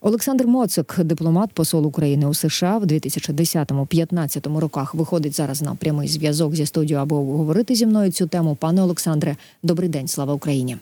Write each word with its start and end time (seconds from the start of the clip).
Олександр 0.00 0.46
Моцик, 0.46 1.00
дипломат, 1.04 1.52
посол 1.52 1.86
України 1.86 2.26
у 2.26 2.34
США 2.34 2.78
в 2.78 2.84
2010-2015 2.84 4.58
роках, 4.58 4.94
виходить 4.94 5.36
зараз 5.36 5.62
на 5.62 5.74
прямий 5.74 6.08
зв'язок 6.08 6.54
зі 6.54 6.66
студією, 6.66 7.02
аби 7.02 7.16
обговорити 7.16 7.74
зі 7.74 7.86
мною 7.86 8.12
цю 8.12 8.26
тему. 8.26 8.56
Пане 8.60 8.82
Олександре, 8.82 9.36
добрий 9.62 9.88
день, 9.88 10.08
слава 10.08 10.34
Україні. 10.34 10.76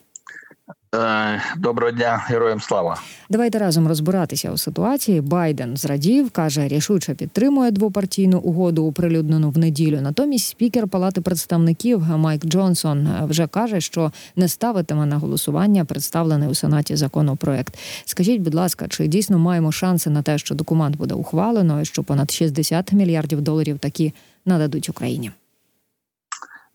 Е, 0.95 1.43
доброго 1.57 1.93
дня, 1.93 2.25
героям 2.29 2.61
слава. 2.61 3.01
Давайте 3.31 3.59
разом 3.59 3.89
розбиратися 3.89 4.53
у 4.53 4.57
ситуації. 4.57 5.21
Байден 5.21 5.77
зрадів, 5.77 6.31
каже, 6.31 6.69
рішуче 6.69 7.15
підтримує 7.15 7.71
двопартійну 7.71 8.39
угоду, 8.39 8.87
оприлюднену 8.87 9.51
в 9.51 9.59
неділю. 9.59 10.01
Натомість 10.01 10.49
спікер 10.49 10.89
Палати 10.89 11.21
представників 11.21 12.03
Майк 12.17 12.47
Джонсон 12.47 13.09
вже 13.23 13.47
каже, 13.47 13.81
що 13.81 14.13
не 14.37 14.49
ставитиме 14.49 15.07
на 15.07 15.17
голосування 15.17 15.85
представлений 15.85 16.49
у 16.49 16.55
сенаті 16.55 16.97
законопроект. 16.97 17.79
Скажіть, 18.05 18.41
будь 18.41 18.55
ласка, 18.55 18.89
чи 18.89 19.07
дійсно 19.07 19.39
маємо 19.39 19.73
шанси 19.73 20.11
на 20.11 20.23
те, 20.23 20.39
що 20.39 20.55
документ 20.55 20.97
буде 20.97 21.15
ухвалено, 21.15 21.81
і 21.81 21.85
що 21.85 22.03
понад 22.03 22.31
60 22.31 22.93
мільярдів 22.93 23.41
доларів 23.41 23.79
такі 23.79 24.13
нададуть 24.45 24.89
Україні? 24.89 25.31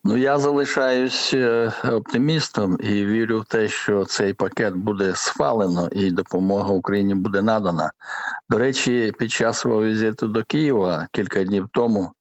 Ну 0.03 0.17
я 0.17 0.39
залишаюсь 0.39 1.33
е, 1.33 1.73
оптимістом 1.91 2.77
і 2.79 3.05
вірю 3.05 3.39
в 3.39 3.45
те, 3.45 3.67
що 3.67 4.05
цей 4.05 4.33
пакет 4.33 4.75
буде 4.75 5.13
схвалено 5.15 5.89
і 5.91 6.11
допомога 6.11 6.69
Україні 6.69 7.15
буде 7.15 7.41
надана. 7.41 7.91
До 8.49 8.57
речі, 8.57 9.13
під 9.19 9.31
час 9.31 9.59
свого 9.59 9.83
візиту 9.83 10.27
до 10.27 10.43
Києва 10.43 11.07
кілька 11.11 11.43
днів 11.43 11.67
тому 11.73 12.11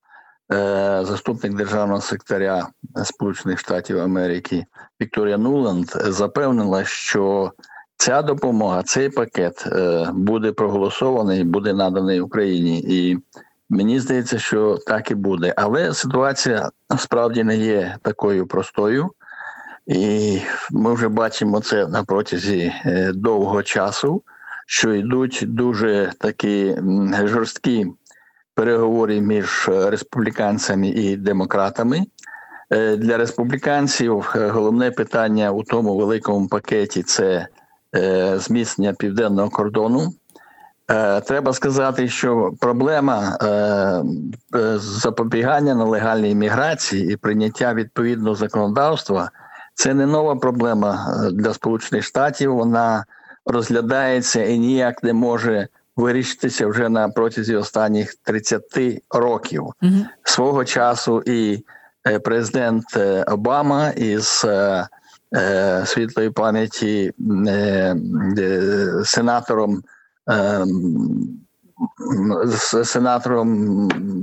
е, 0.53 1.01
заступник 1.05 1.55
державного 1.55 2.01
секретаря 2.01 2.69
Сполучених 3.05 3.59
Штатів 3.59 3.99
Америки 3.99 4.65
Вікторія 5.01 5.39
Нуланд 5.39 5.87
запевнила, 5.95 6.85
що 6.85 7.53
ця 7.97 8.23
допомога, 8.23 8.83
цей 8.83 9.11
пакет 9.11 9.65
е, 9.67 10.09
буде 10.15 10.53
проголосований, 10.53 11.45
буде 11.45 11.73
наданий 11.75 12.21
Україні 12.21 12.81
і. 12.81 13.19
Мені 13.73 14.01
здається, 14.01 14.39
що 14.39 14.79
так 14.87 15.11
і 15.11 15.15
буде. 15.15 15.55
Але 15.57 15.95
ситуація 15.95 16.71
насправді 16.91 17.45
не 17.45 17.57
є 17.57 17.97
такою 18.03 18.47
простою, 18.47 19.11
і 19.87 20.41
ми 20.71 20.95
вже 20.95 21.09
бачимо 21.09 21.61
це 21.61 21.87
на 21.87 22.05
протязі 22.05 22.73
е, 22.85 23.13
довгого 23.15 23.63
часу, 23.63 24.23
що 24.67 24.95
йдуть 24.95 25.45
дуже 25.47 26.13
такі 26.19 26.77
жорсткі 27.25 27.87
переговори 28.55 29.21
між 29.21 29.69
республіканцями 29.69 30.89
і 30.89 31.17
демократами. 31.17 32.07
Е, 32.71 32.97
для 32.97 33.17
республіканців 33.17 34.33
е, 34.37 34.49
головне 34.49 34.91
питання 34.91 35.51
у 35.51 35.63
тому 35.63 35.97
великому 35.97 36.49
пакеті 36.49 37.03
це 37.03 37.47
зміцнення 38.37 38.93
південного 38.93 39.51
кордону. 39.51 40.13
Е, 40.91 41.21
треба 41.21 41.53
сказати, 41.53 42.09
що 42.09 42.53
проблема 42.61 43.39
е, 43.43 43.47
е, 44.59 44.79
запобігання 44.79 45.75
нелегальній 45.75 46.35
міграції 46.35 47.13
і 47.13 47.17
прийняття 47.17 47.75
відповідного 47.75 48.35
законодавства 48.35 49.31
це 49.75 49.95
не 49.95 50.07
нова 50.07 50.37
проблема 50.37 51.17
для 51.33 51.55
Сполучених 51.55 52.05
Штатів. 52.05 52.55
Вона 52.55 53.05
розглядається 53.47 54.45
і 54.45 54.59
ніяк 54.59 55.03
не 55.03 55.13
може 55.13 55.69
вирішитися 55.97 56.67
вже 56.67 56.89
на 56.89 57.09
протязі 57.09 57.57
останніх 57.57 58.15
30 58.15 58.63
років 59.11 59.63
угу. 59.63 60.07
свого 60.25 60.65
часу. 60.65 61.23
І 61.27 61.65
президент 62.25 62.85
Обама 63.27 63.91
із 63.91 64.47
світлої 65.85 66.31
пам'яті 66.31 67.13
сенатором. 69.05 69.83
Ем, 70.31 71.41
з 72.45 72.85
сенатором 72.85 73.49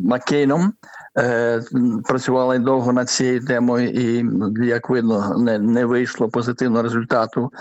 Маккейном 0.06 0.74
е, 1.18 1.62
працювали 2.04 2.60
довго 2.60 2.94
над 2.94 3.10
цією 3.10 3.46
темою, 3.46 3.90
і 3.90 4.26
як 4.68 4.90
видно, 4.90 5.36
не 5.38 5.60
не 5.60 5.86
вийшло 5.86 6.30
позитивного 6.30 6.84
результату. 6.84 7.52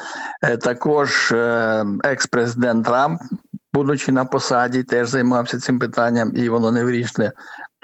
Е, 0.43 0.57
також 0.57 1.33
е, 1.33 1.85
екс-президент 2.05 2.87
Трамп, 2.87 3.21
будучи 3.73 4.13
на 4.13 4.25
посаді, 4.25 4.83
теж 4.83 5.09
займався 5.09 5.59
цим 5.59 5.79
питанням, 5.79 6.33
і 6.35 6.49
воно 6.49 6.73
не 6.73 6.85
вирішне. 6.85 7.33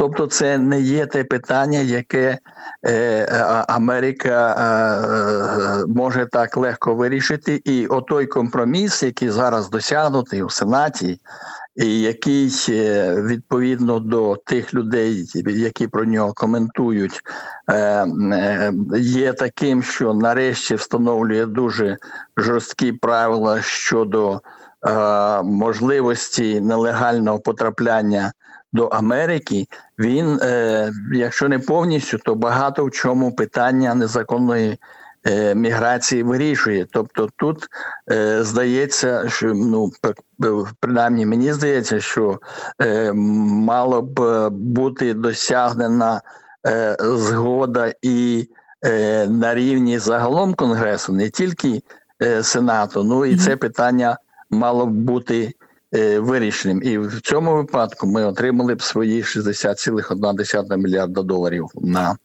Тобто, 0.02 0.26
це 0.26 0.58
не 0.58 0.80
є 0.80 1.06
те 1.06 1.24
питання, 1.24 1.78
яке 1.78 2.38
е, 2.86 3.26
Америка 3.68 4.54
е, 4.54 5.84
може 5.86 6.26
так 6.32 6.56
легко 6.56 6.94
вирішити, 6.94 7.60
і 7.64 7.86
отой 7.86 8.26
компроміс, 8.26 9.02
який 9.02 9.30
зараз 9.30 9.70
досягнутий 9.70 10.42
у 10.42 10.50
Сенаті, 10.50 11.20
і 11.76 12.00
який 12.00 12.52
е, 12.68 13.14
відповідно 13.22 14.00
до 14.00 14.36
тих 14.36 14.74
людей, 14.74 15.24
які 15.46 15.88
про 15.88 16.04
нього 16.04 16.32
коментують, 16.32 17.20
е, 17.68 17.74
е, 17.76 18.72
є 18.98 19.32
таким, 19.32 19.82
що 19.82 20.14
нарешті 20.14 20.74
встановлює 20.74 21.46
дуже 21.46 21.96
жорсткі 22.36 22.92
правила 22.92 23.62
щодо 23.62 24.40
е, 24.86 25.42
можливості 25.42 26.60
нелегального 26.60 27.38
потрапляння 27.38 28.32
до 28.72 28.86
Америки, 28.86 29.66
він, 29.98 30.38
е, 30.42 30.92
якщо 31.12 31.48
не 31.48 31.58
повністю, 31.58 32.18
то 32.18 32.34
багато 32.34 32.84
в 32.84 32.90
чому 32.90 33.32
питання 33.32 33.94
незаконної 33.94 34.78
е, 35.26 35.54
міграції 35.54 36.22
вирішує. 36.22 36.86
Тобто, 36.90 37.28
тут 37.36 37.68
е, 38.10 38.44
здається, 38.44 39.28
що 39.28 39.54
ну 39.54 39.90
принаймні 40.80 41.26
мені 41.26 41.52
здається, 41.52 42.00
що 42.00 42.40
е, 42.82 43.12
мало 43.12 44.02
б 44.02 44.48
бути 44.50 45.14
досягнена 45.14 46.20
е, 46.66 46.96
згода 47.00 47.92
і 48.02 48.48
е, 48.84 49.26
на 49.26 49.54
рівні 49.54 49.98
загалом 49.98 50.54
конгресу, 50.54 51.12
не 51.12 51.30
тільки 51.30 51.82
е, 52.22 52.42
сенату. 52.42 53.04
Ну 53.04 53.26
і 53.26 53.36
це 53.36 53.56
питання 53.56 54.18
мало 54.50 54.86
б 54.86 54.90
бути. 54.90 55.54
Е, 55.94 56.18
вирішеним. 56.18 56.82
І 56.82 56.98
в 56.98 57.20
цьому 57.20 57.54
випадку 57.54 58.06
ми 58.06 58.24
отримали 58.24 58.74
б 58.74 58.82
свої 58.82 59.22
60,1 59.22 60.76
мільярда 60.76 61.22
доларів 61.22 61.66
на 61.74 62.16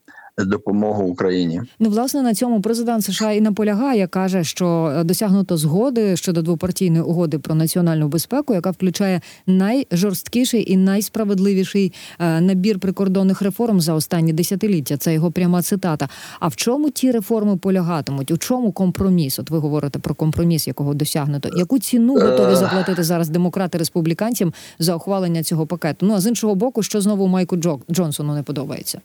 допомогу 0.45 1.03
Україні. 1.03 1.61
Ну, 1.79 1.89
власне, 1.89 2.21
на 2.21 2.33
цьому 2.33 2.61
президент 2.61 3.03
США 3.03 3.31
і 3.31 3.41
наполягає, 3.41 4.07
каже, 4.07 4.43
що 4.43 5.01
досягнуто 5.05 5.57
згоди 5.57 6.15
щодо 6.15 6.41
двопартійної 6.41 7.03
угоди 7.03 7.39
про 7.39 7.55
національну 7.55 8.07
безпеку, 8.07 8.53
яка 8.53 8.71
включає 8.71 9.21
найжорсткіший 9.47 10.71
і 10.71 10.77
найсправедливіший 10.77 11.93
е, 12.19 12.41
набір 12.41 12.79
прикордонних 12.79 13.41
реформ 13.41 13.81
за 13.81 13.93
останні 13.93 14.33
десятиліття. 14.33 14.97
Це 14.97 15.13
його 15.13 15.31
пряма 15.31 15.61
цитата. 15.61 16.09
А 16.39 16.47
в 16.47 16.55
чому 16.55 16.89
ті 16.89 17.11
реформи 17.11 17.57
полягатимуть? 17.57 18.31
У 18.31 18.37
чому 18.37 18.71
компроміс? 18.71 19.39
От 19.39 19.49
ви 19.49 19.57
говорите 19.57 19.99
про 19.99 20.15
компроміс, 20.15 20.67
якого 20.67 20.93
досягнуто. 20.93 21.49
Яку 21.57 21.79
ціну 21.79 22.13
готові 22.13 22.51
е. 22.51 22.55
заплатити 22.55 23.03
зараз 23.03 23.29
демократи 23.29 23.77
республіканцям 23.77 24.53
за 24.79 24.95
ухвалення 24.95 25.43
цього 25.43 25.65
пакету? 25.65 26.05
Ну 26.05 26.13
а 26.13 26.19
з 26.19 26.27
іншого 26.27 26.55
боку, 26.55 26.83
що 26.83 27.01
знову 27.01 27.27
Майку 27.27 27.57
Джонсону 27.91 28.33
не 28.33 28.43
подобається? 28.43 29.01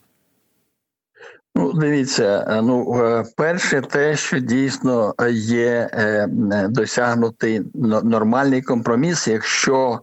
Ну, 1.54 1.72
дивіться, 1.72 2.46
е, 2.50 2.62
ну 2.62 3.04
е, 3.04 3.24
перше, 3.36 3.80
те, 3.80 4.16
що 4.16 4.38
дійсно 4.38 5.14
є 5.32 5.90
е, 5.92 6.28
досягнутий 6.68 7.62
нормальний 8.02 8.62
компроміс, 8.62 9.28
якщо 9.28 10.00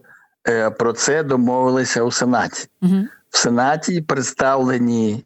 про 0.78 0.92
це 0.92 1.22
домовилися 1.22 2.02
у 2.02 2.10
Сенаті. 2.10 2.68
Угу. 2.82 2.94
В 3.30 3.38
Сенаті 3.38 4.00
представлені 4.00 5.24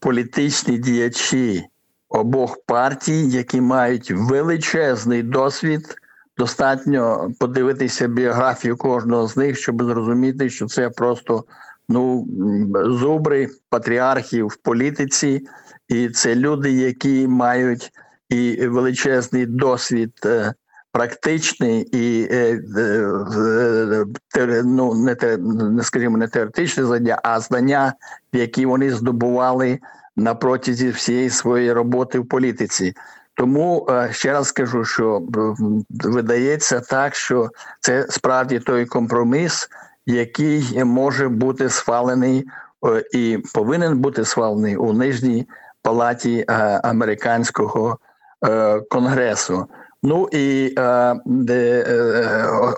політичні 0.00 0.78
діячі 0.78 1.64
обох 2.08 2.58
партій, 2.66 3.28
які 3.28 3.60
мають 3.60 4.10
величезний 4.10 5.22
досвід. 5.22 5.96
Достатньо 6.38 7.30
подивитися 7.40 8.08
біографію 8.08 8.76
кожного 8.76 9.28
з 9.28 9.36
них, 9.36 9.58
щоб 9.58 9.82
зрозуміти, 9.82 10.50
що 10.50 10.66
це 10.66 10.90
просто 10.90 11.44
ну 11.92 12.26
зубри 12.72 13.48
патріархів 13.70 14.46
в 14.46 14.56
політиці, 14.56 15.46
і 15.88 16.08
це 16.08 16.34
люди, 16.34 16.72
які 16.72 17.28
мають 17.28 17.90
і 18.28 18.66
величезний 18.66 19.46
досвід. 19.46 20.12
Е, 20.24 20.54
практичний 20.92 21.80
і 21.80 22.28
е, 22.30 22.60
е, 24.36 24.62
ну, 24.64 24.94
не 24.94 25.14
те, 25.14 25.36
не 25.36 25.82
скажімо, 25.82 26.16
не 26.18 26.28
теоретичне 26.28 26.84
знання, 26.84 27.20
а 27.22 27.40
знання, 27.40 27.94
які 28.32 28.66
вони 28.66 28.90
здобували 28.90 29.78
на 30.16 30.34
протязі 30.34 30.90
всієї 30.90 31.30
своєї 31.30 31.72
роботи 31.72 32.18
в 32.18 32.28
політиці. 32.28 32.94
Тому 33.34 33.88
ще 34.10 34.32
раз 34.32 34.48
скажу, 34.48 34.84
що 34.84 35.22
видається 35.90 36.80
так, 36.80 37.14
що 37.14 37.50
це 37.80 38.06
справді 38.08 38.58
той 38.58 38.86
компроміс, 38.86 39.68
який 40.06 40.84
може 40.84 41.28
бути 41.28 41.68
схвалений 41.68 42.44
е, 42.86 43.04
і 43.12 43.38
повинен 43.54 43.98
бути 43.98 44.24
схвалений 44.24 44.76
у 44.76 44.92
нижній 44.92 45.46
палаті 45.82 46.44
е, 46.48 46.54
американського 46.84 47.98
е, 48.46 48.80
конгресу. 48.80 49.66
Ну 50.02 50.28
і 50.32 50.74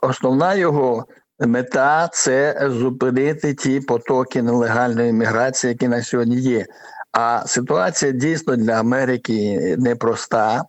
основна 0.03 0.55
його 0.55 1.05
мета 1.41 2.09
це 2.13 2.69
зупинити 2.71 3.55
ті 3.55 3.81
потоки 3.81 4.43
нелегальної 4.43 5.13
міграції, 5.13 5.73
які 5.73 5.89
на 5.89 6.03
сьогодні 6.03 6.37
є. 6.37 6.67
А 7.13 7.43
ситуація 7.47 8.13
дійсно 8.13 8.57
для 8.57 8.73
Америки 8.73 9.77
непроста. 9.79 10.65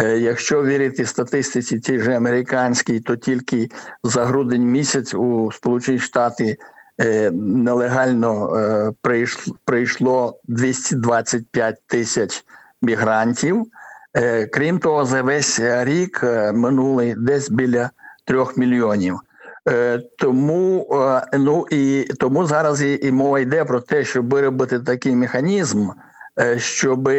Е, 0.00 0.18
Якщо 0.18 0.62
вірити 0.62 1.06
статистиці, 1.06 1.80
ті 1.80 2.00
ж 2.00 2.10
американській, 2.10 3.00
то 3.00 3.16
тільки 3.16 3.68
за 4.04 4.24
грудень 4.24 4.64
місяць 4.64 5.14
у 5.14 5.52
Сполучені 5.52 5.98
Штати 5.98 6.56
е, 7.00 7.30
нелегально 7.30 8.56
е, 8.56 8.92
прийшло, 9.02 9.56
прийшло 9.64 10.40
225 10.44 11.76
тисяч 11.86 12.44
мігрантів. 12.82 13.66
Крім 14.52 14.78
того, 14.78 15.04
за 15.04 15.22
весь 15.22 15.60
рік 15.60 16.22
минулий 16.54 17.14
десь 17.18 17.50
біля 17.50 17.90
трьох 18.24 18.56
мільйонів. 18.56 19.18
Тому 20.18 20.86
ну 21.38 21.66
і 21.70 22.04
тому 22.18 22.46
зараз 22.46 22.82
і, 22.82 22.98
і 23.02 23.12
мова 23.12 23.40
йде 23.40 23.64
про 23.64 23.80
те, 23.80 24.04
щоб 24.04 24.30
виробити 24.30 24.80
такий 24.80 25.16
механізм, 25.16 25.88
е, 26.40 26.58
щоб 26.58 27.10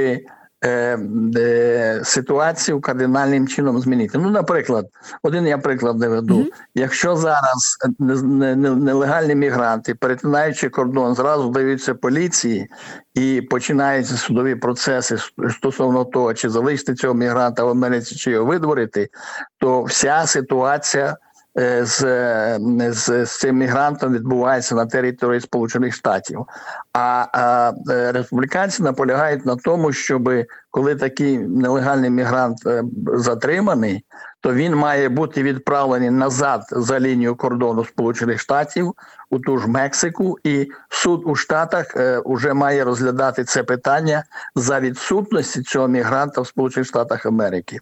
ситуацію 2.04 2.82
кардинальним 2.82 3.48
чином 3.48 3.80
змінити. 3.80 4.18
Ну, 4.18 4.30
наприклад, 4.30 4.86
один 5.24 5.48
я 5.48 5.58
приклад 5.58 6.00
наведу. 6.00 6.36
Мгм. 6.40 6.50
Якщо 6.76 7.16
зараз 7.16 7.78
не- 8.00 8.16
не- 8.22 8.56
не- 8.56 8.76
нелегальні 8.76 9.36
мігранти, 9.36 9.96
перетинаючи 9.96 10.70
кордон, 10.70 11.16
зразу 11.16 11.50
даються 11.50 11.96
поліції 11.96 12.68
і 13.14 13.42
починаються 13.50 14.18
судові 14.18 14.56
процеси 14.56 15.18
стосовно 15.50 16.06
того, 16.06 16.34
чи 16.34 16.50
залишити 16.50 16.94
цього 16.94 17.14
мігранта 17.14 17.64
в 17.64 17.70
Америці, 17.70 18.16
чи 18.16 18.32
його 18.32 18.46
видворити, 18.46 19.10
то 19.58 19.84
вся 19.84 20.24
ситуація 20.28 21.06
е, 21.06 21.18
з, 21.56 22.04
е, 22.04 22.60
з, 22.92 23.26
з 23.26 23.40
цим 23.40 23.58
мігрантом 23.58 24.14
відбувається 24.14 24.76
на 24.76 24.86
території 24.86 25.42
Сполучених 25.42 25.96
Штатів. 25.96 26.46
А, 26.94 27.26
а 27.34 27.74
е, 27.90 28.12
республіканці 28.12 28.84
наполягають 28.84 29.46
на 29.46 29.56
тому, 29.56 29.94
щоб 29.94 30.30
коли 30.72 30.96
такий 30.96 31.38
нелегальний 31.38 32.10
мігрант 32.10 32.58
е, 32.66 32.84
затриманий, 33.16 34.06
то 34.44 34.54
він 34.54 34.76
має 34.76 35.10
бути 35.10 35.44
відправлений 35.44 36.10
назад 36.10 36.64
за 36.72 37.00
лінію 37.00 37.36
кордону 37.36 37.86
Сполучених 37.86 38.40
Штатів 38.40 38.94
у 39.30 39.40
ту 39.40 39.58
ж 39.58 39.68
Мексику, 39.68 40.38
і 40.44 40.72
суд 40.90 41.22
у 41.26 41.36
Штатах 41.36 41.96
е, 41.96 42.22
вже 42.26 42.54
має 42.54 42.84
розглядати 42.84 43.44
це 43.44 43.64
питання 43.64 44.24
за 44.56 44.80
відсутності 44.80 45.62
цього 45.62 45.88
мігранта 45.88 46.42
в 46.42 46.48
Сполучених 46.48 46.88
Штатах 46.88 47.26
Америки. 47.26 47.80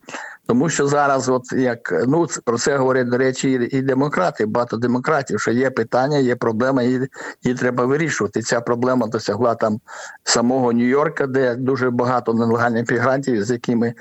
Тому 0.48 0.70
що 0.70 0.88
зараз, 0.88 1.30
от 1.30 1.52
як 1.52 2.04
ну 2.08 2.28
про 2.46 2.58
це 2.58 2.78
говорять 2.78 3.10
до 3.10 3.18
речі, 3.18 3.70
і, 3.72 3.82
демократи, 3.82 4.46
багато 4.46 4.78
демократів, 4.78 5.40
що 5.40 5.52
є 5.52 5.70
питання, 5.70 6.18
є 6.18 6.36
проблема, 6.36 6.84
і 6.84 7.10
її 7.44 7.58
треба 7.58 7.86
вирішувати. 7.86 8.42
Ця 8.42 8.62
проблема 8.62 9.08
досягла 9.08 9.56
там 9.56 9.80
самого 10.24 10.72
Нью-Йорка, 10.74 11.28
де 11.28 11.56
дуже 11.56 11.90
багато 11.90 12.34
нелегальних 12.34 12.92
мігрантів, 12.92 13.44
з 13.44 13.52
якими 13.52 13.88
е, 13.88 13.94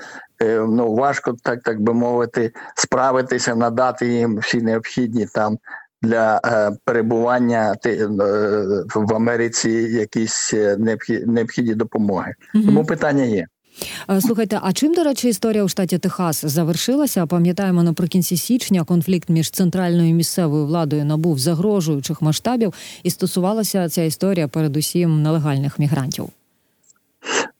ну 0.49 0.93
важко 0.95 1.35
так, 1.43 1.63
так 1.63 1.81
би 1.81 1.93
мовити, 1.93 2.51
справитися, 2.75 3.55
надати 3.55 4.07
їм 4.13 4.37
всі 4.37 4.61
необхідні 4.61 5.25
там. 5.33 5.57
Для 6.03 6.41
е, 6.45 6.71
перебування 6.85 7.75
ти- 7.75 7.89
е, 7.95 8.07
в 8.95 9.13
Америці 9.15 9.69
якісь 9.71 10.53
е, 10.53 10.75
необхі- 10.79 11.25
необхідні 11.25 11.75
допомоги. 11.75 12.33
Мгм. 12.55 12.65
Тому 12.65 12.85
питання 12.85 13.23
є. 13.23 13.47
Е, 14.09 14.21
Слухайте, 14.21 14.59
а 14.63 14.73
чим, 14.73 14.93
до 14.93 15.03
речі, 15.03 15.29
історія 15.29 15.63
у 15.63 15.67
штаті 15.67 15.97
Техас 15.97 16.45
завершилася? 16.45 17.25
Пам'ятаємо, 17.25 17.83
наприкінці 17.83 18.37
січня 18.37 18.83
конфлікт 18.83 19.29
між 19.29 19.51
центральною 19.51 20.09
і 20.09 20.13
місцевою 20.13 20.65
владою 20.65 21.05
набув 21.05 21.39
загрожуючих 21.39 22.21
масштабів, 22.21 22.73
і 23.03 23.09
стосувалася 23.09 23.89
ця 23.89 24.03
історія 24.03 24.47
передусім 24.47 25.21
нелегальних 25.23 25.79
мігрантів. 25.79 26.29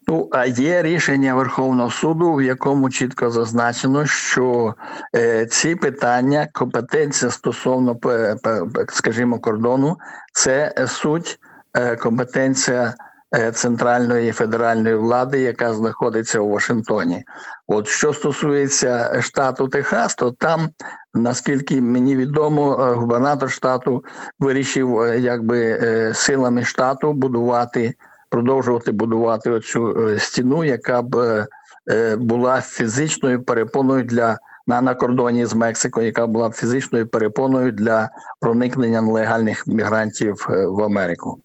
Ну, 0.08 0.30
а 0.32 0.46
є 0.46 0.82
рішення 0.82 1.36
Верховного 1.36 1.92
суду, 1.92 2.34
в 2.34 2.42
якому 2.42 2.90
чітко 2.90 3.30
зазначено, 3.30 4.06
що 4.06 4.76
е, 5.16 5.46
ці 5.46 5.76
питання, 5.76 6.48
компетенція 6.54 7.32
стосовно 7.32 7.96
пе- 7.96 8.36
пе- 8.44 8.66
пе- 8.74 8.86
скажімо, 8.90 9.40
кордону, 9.40 9.98
це 10.34 10.74
е, 10.78 10.88
суть 10.88 11.40
е, 11.74 11.96
компетенція 11.96 12.94
е, 13.36 13.52
центральної 13.52 14.32
федеральної 14.32 14.96
влади, 14.96 15.40
яка 15.40 15.74
знаходиться 15.74 16.40
у 16.40 16.50
Вашингтоні. 16.50 17.24
От 17.68 17.88
що 17.88 18.14
стосується 18.14 19.22
штату 19.22 19.68
Техас, 19.68 20.16
то 20.16 20.32
там, 20.32 20.70
наскільки 21.14 21.82
мені 21.82 22.16
відомо, 22.16 22.80
е, 22.82 22.94
губернатор 22.94 23.52
штату 23.52 24.04
вирішив, 24.40 25.00
е, 25.00 25.20
якби 25.20 25.62
е, 25.62 26.14
силами 26.14 26.64
штату 26.64 27.14
будувати 27.14 27.94
продовжувати 28.32 28.92
будувати 28.92 29.50
оцю 29.50 30.10
е, 30.10 30.20
стіну, 30.20 30.64
яка 30.64 31.02
б 31.02 31.16
е, 31.16 31.48
е, 31.92 32.16
була 32.16 32.62
фізичною 32.62 33.44
перепоною 33.44 34.04
для 34.04 34.38
на, 34.68 34.82
на 34.82 34.96
кордоні 34.96 35.46
з 35.46 35.54
Мексикою, 35.54 36.06
яка 36.06 36.28
була 36.28 36.52
фізичною 36.52 37.08
перепоною 37.08 37.72
для 37.72 38.10
проникнення 38.40 39.02
нелегальних 39.02 39.68
мігрантів 39.68 40.48
в 40.50 40.84
Америку. 40.84 41.42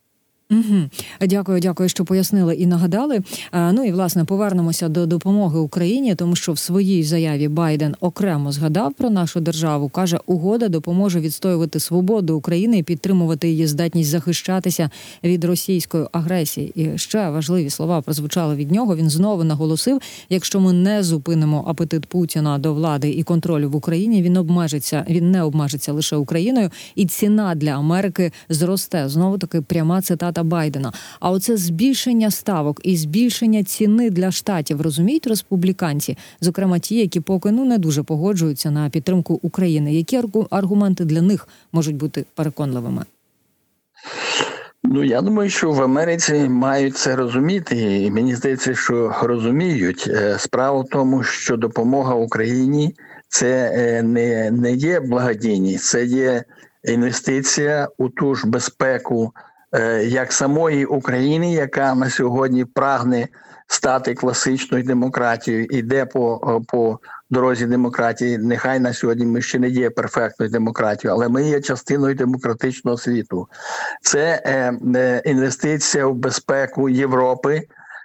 Угу. 0.50 0.90
Дякую, 1.20 1.60
дякую, 1.60 1.88
що 1.88 2.04
пояснили 2.04 2.54
і 2.54 2.66
нагадали. 2.66 3.20
Ну 3.52 3.84
і 3.84 3.93
власне 3.93 4.25
повернемося 4.25 4.88
до 4.88 5.06
допомоги 5.06 5.58
Україні, 5.58 6.14
тому 6.14 6.37
що 6.37 6.52
в 6.52 6.58
своїй 6.58 7.02
заяві 7.02 7.48
Байден 7.48 7.94
окремо 8.00 8.52
згадав 8.52 8.94
про 8.94 9.10
нашу 9.10 9.40
державу. 9.40 9.88
каже, 9.88 10.19
угода 10.26 10.69
допоможе 10.69 11.20
відстоювати 11.20 11.81
свободу 11.81 12.37
України 12.37 12.78
і 12.78 12.82
підтримувати 12.82 13.48
її 13.48 13.66
здатність 13.66 14.10
захищатися 14.10 14.90
від 15.25 15.44
російської 15.44 16.06
агресії. 16.12 16.72
І 16.75 16.98
ще 16.98 17.31
важливі 17.31 17.70
слова 17.70 18.00
прозвучали 18.00 18.54
від 18.54 18.72
нього. 18.72 18.96
Він 18.96 19.10
знову 19.10 19.44
наголосив: 19.44 20.00
якщо 20.28 20.60
ми 20.60 20.72
не 20.72 21.02
зупинимо 21.02 21.64
апетит 21.69 22.06
Путіна 22.06 22.58
до 22.58 22.75
влади 22.75 23.10
і 23.10 23.22
контролю 23.22 23.70
в 23.70 23.76
Україні, 23.76 24.22
він 24.22 24.37
обмежиться. 24.37 25.06
Він 25.08 25.31
не 25.31 25.43
обмежиться 25.43 25.93
лише 25.93 26.16
Україною, 26.16 26.70
і 26.94 27.06
ціна 27.06 27.54
для 27.54 27.70
Америки 27.70 28.32
зросте. 28.48 29.08
Знову 29.08 29.38
таки 29.38 29.60
пряма 29.60 30.02
цитата 30.02 30.35
Байдена. 30.42 30.92
А 31.20 31.30
оце 31.30 31.56
збільшення 31.56 32.30
ставок 32.30 32.80
і 32.82 32.96
збільшення 32.96 33.64
ціни 33.64 34.10
для 34.10 34.30
штатів 34.30 34.80
розуміють 34.80 35.26
республіканці, 35.26 36.16
зокрема 36.40 36.78
ті, 36.78 36.96
які 36.96 37.20
поки 37.20 37.50
ну 37.50 37.64
не 37.64 37.78
дуже 37.78 38.02
погоджуються 38.02 38.70
на 38.70 38.90
підтримку 38.90 39.40
України. 39.42 39.94
Які 39.94 40.20
аргументи 40.50 41.04
для 41.04 41.22
них 41.22 41.48
можуть 41.72 41.96
бути 41.96 42.24
переконливими? 42.34 43.05
Ну 44.88 45.05
я 45.05 45.20
думаю, 45.22 45.50
що 45.50 45.72
в 45.72 45.82
Америці 45.82 46.48
мають 46.48 46.96
це 46.96 47.16
розуміти, 47.16 48.02
і 48.02 48.10
мені 48.10 48.34
здається, 48.34 48.74
що 48.74 49.14
розуміють. 49.22 50.05
Е, 50.08 50.36
Справа 50.38 50.81
в 50.81 50.88
тому, 50.88 51.22
що 51.22 51.56
допомога 51.56 52.14
Україні 52.14 52.94
це 53.28 53.72
е, 53.74 54.02
не, 54.02 54.50
не 54.50 54.72
є 54.72 55.00
благодійність, 55.00 55.84
це 55.84 56.05
є 56.05 56.44
інвестиція 56.84 57.88
у 57.98 58.08
ту 58.08 58.34
ж 58.34 58.46
безпеку 58.46 59.32
як 60.03 60.32
самої 60.32 60.85
України, 60.85 61.53
яка 61.53 61.94
на 61.94 62.11
сьогодні 62.11 62.65
прагне 62.65 63.29
стати 63.67 64.15
класичною 64.15 64.85
демократією, 64.85 65.67
іде 65.70 66.06
по, 66.06 66.63
по 66.69 66.99
дорозі 67.31 67.67
демократії. 67.67 68.39
Нехай 68.39 68.81
на 68.81 68.93
сьогодні 68.93 69.27
ми 69.27 69.43
ще 69.43 69.58
не 69.58 69.69
є 69.69 69.91
перфектною 69.91 70.53
демократією, 70.53 71.17
але 71.17 71.29
ми 71.29 71.49
є 71.49 71.61
частиною 71.61 72.15
демократичного 72.15 72.96
світу. 72.96 73.49
Це 74.03 74.43
е, 74.44 74.79
е, 74.96 75.23
інвестиція 75.25 76.06
в 76.06 76.15
безпеку 76.15 76.89
Європи, 76.89 77.63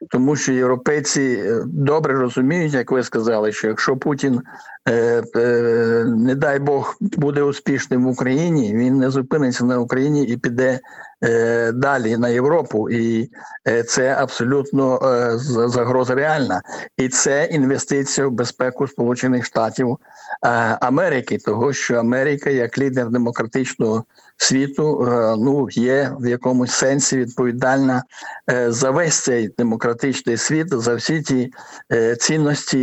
тому 0.10 0.36
що 0.36 0.52
європейці 0.52 1.22
е, 1.22 1.64
добре 1.66 2.14
розуміють, 2.14 2.74
як 2.74 2.92
ви 2.92 3.04
сказали, 3.04 3.52
що 3.52 3.68
якщо 3.68 3.98
Путін, 3.98 4.42
е, 4.90 5.24
е, 5.36 6.06
не 6.08 6.36
дай 6.36 6.60
Бог, 6.60 6.98
буде 7.00 7.44
успішним 7.44 8.06
в 8.06 8.08
Україні, 8.08 8.74
він 8.74 8.98
не 8.98 9.10
зупиниться 9.10 9.66
на 9.66 9.80
Україні 9.80 10.24
і 10.26 10.38
піде 10.38 10.80
далі 11.74 12.18
на 12.18 12.30
Європу. 12.30 12.90
І 12.90 13.30
це 13.88 14.16
абсолютно 14.20 15.00
загроза 15.68 16.16
реальна. 16.16 16.62
І 16.98 17.10
це 17.10 17.46
інвестиція 17.46 18.28
в 18.28 18.32
безпеку 18.32 18.88
Сполучених 18.88 19.46
Штатів 19.46 19.98
Америки, 20.82 21.38
того 21.38 21.74
що 21.74 21.96
Америка 21.96 22.50
як 22.50 22.78
лідер 22.78 23.10
демократичного 23.10 24.04
світу 24.42 25.06
е, 25.06 25.36
ну 25.38 25.68
є 25.72 26.12
в 26.20 26.28
якомусь 26.28 26.72
сенсі 26.72 27.18
відповідальна 27.18 28.04
е, 28.50 28.72
за 28.72 28.92
весь 28.92 29.20
цей 29.20 29.48
демократичний 29.48 30.38
світ, 30.38 30.68
за 30.70 30.96
всі 30.96 31.22
ті 31.22 31.54
е, 31.92 32.16
цінності, 32.16 32.80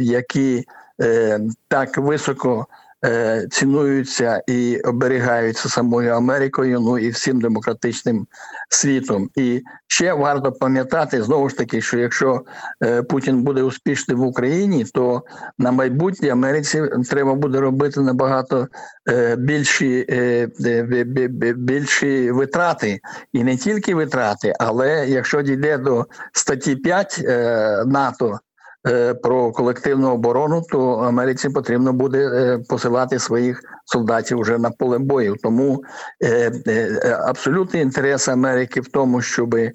які 0.00 0.64
так 1.68 1.98
високо 1.98 2.66
цінуються 3.50 4.42
і 4.46 4.80
оберігаються 4.80 5.68
самою 5.68 6.12
Америкою, 6.12 6.80
ну 6.80 6.98
і 6.98 7.10
всім 7.10 7.40
демократичним 7.40 8.26
світом. 8.68 9.30
І 9.36 9.62
ще 9.86 10.12
варто 10.12 10.52
пам'ятати 10.52 11.22
знову 11.22 11.48
ж 11.48 11.56
таки, 11.58 11.80
що 11.80 11.98
якщо 11.98 12.40
е, 12.84 13.02
Путін 13.02 13.42
буде 13.42 13.62
успішний 13.62 14.16
в 14.16 14.22
Україні, 14.22 14.84
то 14.84 15.22
на 15.58 15.72
майбутнє 15.72 16.32
Америці 16.32 16.82
треба 17.10 17.34
буде 17.34 17.60
робити 17.60 18.00
набагато 18.00 18.68
е, 19.08 19.36
більші, 19.36 20.06
е, 20.10 20.48
бі- 20.60 21.04
бі- 21.04 21.28
бі- 21.28 21.52
більші 21.52 22.30
витрати, 22.30 23.00
і 23.32 23.44
не 23.44 23.56
тільки 23.56 23.94
витрати, 23.94 24.54
але 24.60 25.08
якщо 25.08 25.42
дійде 25.42 25.78
до 25.78 26.06
статті 26.32 26.76
5 26.76 27.20
е, 27.24 27.84
НАТО. 27.86 28.38
Е, 28.88 29.14
Про 29.14 29.52
колективну 29.52 30.10
оборону, 30.10 30.62
то 30.70 30.90
Америці 30.92 31.48
потрібно 31.48 31.92
буде 31.92 32.18
е, 32.18 32.58
посилати 32.68 33.18
своїх 33.18 33.62
солдатів 33.84 34.40
вже 34.40 34.58
на 34.58 34.70
поле 34.70 34.98
бою. 34.98 35.36
Тому 35.42 35.84
е, 36.24 36.52
е, 36.66 37.18
абсолютний 37.26 37.82
інтерес 37.82 38.28
Америки 38.28 38.80
в 38.80 38.88
тому, 38.88 39.22
щоб 39.22 39.54
е, 39.54 39.72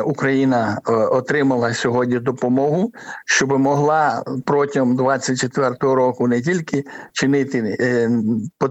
Україна 0.00 0.78
е, 0.88 0.92
отримала 0.92 1.74
сьогодні 1.74 2.18
допомогу, 2.18 2.92
щоб 3.26 3.58
могла 3.58 4.22
протягом 4.46 4.98
24-го 4.98 5.94
року 5.94 6.28
не 6.28 6.40
тільки 6.40 6.84
чинити 7.12 7.76
е, 7.80 8.10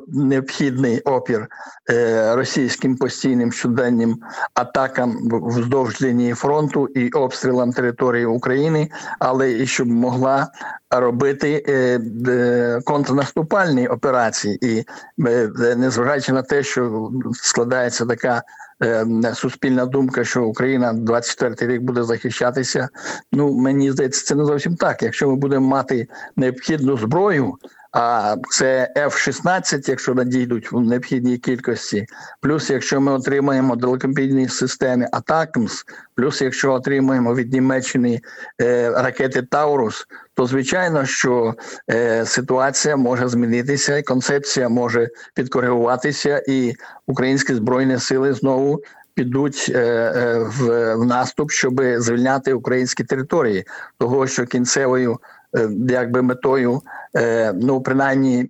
необхідний 0.08 1.00
опір 1.00 1.48
е, 1.90 2.36
російським 2.36 2.98
постійним 2.98 3.52
щоденним 3.52 4.20
атакам 4.54 5.18
вздовж 5.32 6.02
лінії 6.02 6.34
фронту 6.34 6.88
і 6.88 7.10
обстрілам 7.10 7.72
території 7.72 8.26
України, 8.26 8.90
але 9.20 9.52
і 9.52 9.68
щоб 9.68 9.88
могла 9.88 10.48
робити 10.92 11.64
е, 11.68 12.00
е, 12.28 12.82
контрнаступальні 12.86 13.88
операції, 13.88 14.60
і 14.68 14.86
е, 15.28 15.76
незважаючи 15.78 16.34
на 16.34 16.42
те, 16.42 16.64
що 16.64 17.12
складається 17.34 18.06
така 18.06 18.44
е, 18.84 19.06
суспільна 19.34 19.86
думка, 19.86 20.24
що 20.24 20.44
Україна 20.44 20.94
24 20.94 21.74
рік 21.74 21.82
буде 21.82 22.04
захищатися. 22.04 22.90
Ну 23.32 23.54
мені 23.54 23.92
здається, 23.92 24.26
це 24.26 24.36
не 24.36 24.46
зовсім 24.46 24.76
так. 24.76 25.04
Якщо 25.04 25.30
ми 25.30 25.36
будемо 25.36 25.68
мати 25.68 26.08
необхідну 26.36 26.98
зброю. 26.98 27.58
А 27.92 28.36
це 28.50 28.94
F-16, 28.98 29.90
якщо 29.90 30.14
надійдуть 30.14 30.72
в 30.72 30.80
необхідній 30.80 31.38
кількості. 31.38 32.06
Плюс, 32.42 32.70
якщо 32.70 33.02
ми 33.02 33.12
отримаємо 33.12 33.76
далекобійні 33.76 34.48
системи 34.48 35.08
Атакмс, 35.12 35.86
плюс, 36.16 36.42
якщо 36.42 36.74
отримаємо 36.74 37.36
від 37.36 37.54
Німеччини 37.54 38.22
е, 38.62 38.90
ракети 38.92 39.42
Таурус, 39.42 40.08
то 40.38 40.46
звичайно, 40.46 41.06
що 41.06 41.53
е, 41.89 42.25
ситуація 42.25 42.96
може 42.96 43.27
змінитися, 43.27 44.01
концепція 44.01 44.70
може 44.70 45.10
підкоригуватися, 45.36 46.44
і 46.48 46.74
українські 47.08 47.53
збройні 47.53 48.00
сили 48.00 48.34
знову 48.34 48.84
підуть 49.13 49.72
е, 49.75 49.79
е, 49.79 50.39
в, 50.39 50.96
в 50.96 51.06
наступ, 51.06 51.51
щоб 51.51 51.82
звільняти 51.98 52.53
українські 52.53 53.03
території, 53.03 53.65
того 53.98 54.27
що 54.27 54.46
кінцевою. 54.46 55.17
е, 55.58 55.70
Якби 55.89 56.22
метою, 56.22 56.82
е, 57.15 57.53
ну 57.53 57.82
принаймні, 57.82 58.50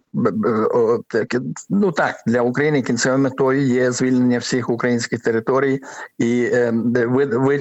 ну 1.70 1.92
так 1.92 2.16
для 2.28 2.42
України 2.42 2.82
кінцевою 2.82 3.24
метою 3.24 3.62
є 3.62 3.92
звільнення 3.92 4.40
всіх 4.40 4.70
українських 4.70 5.22
територій 5.22 5.82
і 6.18 6.50
е, 6.54 6.72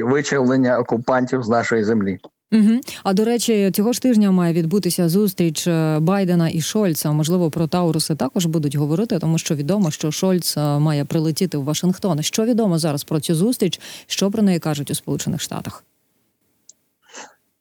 вичавлення 0.03 0.79
окупантів 0.79 1.43
з 1.43 1.49
нашої 1.49 1.85
землі. 1.85 2.19
Угу. 2.53 2.81
А 3.03 3.13
до 3.13 3.25
речі, 3.25 3.71
цього 3.75 3.93
ж 3.93 4.03
тижня 4.03 4.31
має 4.31 4.53
відбутися 4.53 5.09
зустріч 5.09 5.67
е, 5.67 5.99
Байдена 6.01 6.49
і 6.49 6.61
Шольца. 6.61 7.13
Можливо, 7.13 7.51
про 7.51 7.67
Тауруси 7.67 8.15
також 8.15 8.47
будуть 8.47 8.77
говорити, 8.77 9.19
тому 9.19 9.39
що 9.39 9.55
відомо, 9.55 9.91
що 9.91 10.11
Шольц 10.11 10.57
е, 10.57 10.79
має 10.79 11.05
прилетіти 11.05 11.59
в 11.59 11.65
Вашингтон. 11.65 12.23
Що 12.23 12.45
відомо 12.45 12.79
зараз 12.79 13.05
про 13.05 13.21
цю 13.21 13.35
зустріч? 13.35 13.81
Що 14.07 14.31
про 14.31 14.43
неї 14.43 14.59
кажуть 14.59 14.91
у 14.91 14.95
Сполучених 14.95 15.41
Штатах? 15.41 15.85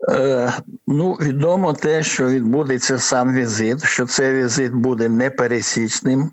Е, 0.10 0.54
ну, 0.88 1.13
відомо 1.13 1.74
те, 1.74 2.04
що 2.04 2.27
відбудеться 2.27 3.00
сам 3.00 3.34
візит, 3.34 3.84
що 3.84 4.06
цей 4.06 4.34
візит 4.34 4.74
буде 4.74 5.10
непересічним, 5.10 6.32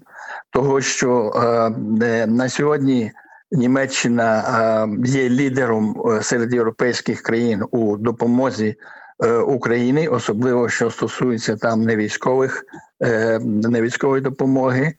того 0.50 0.80
що 0.80 1.32
е, 1.34 2.06
е, 2.06 2.26
на 2.26 2.48
сьогодні 2.48 3.12
Німеччина 3.52 4.88
є 5.04 5.28
лідером 5.28 6.02
е, 6.06 6.22
серед 6.22 6.54
європейських 6.54 7.22
країн 7.22 7.62
у 7.70 7.96
допомозі 7.96 8.76
е, 9.24 9.32
Україні, 9.36 10.08
особливо 10.08 10.68
що 10.68 10.90
стосується 10.90 11.56
там 11.56 11.82
не 11.82 11.96
військових, 11.96 12.64
е, 13.02 13.38
не 13.44 13.82
військової 13.82 14.22
допомоги, 14.22 14.94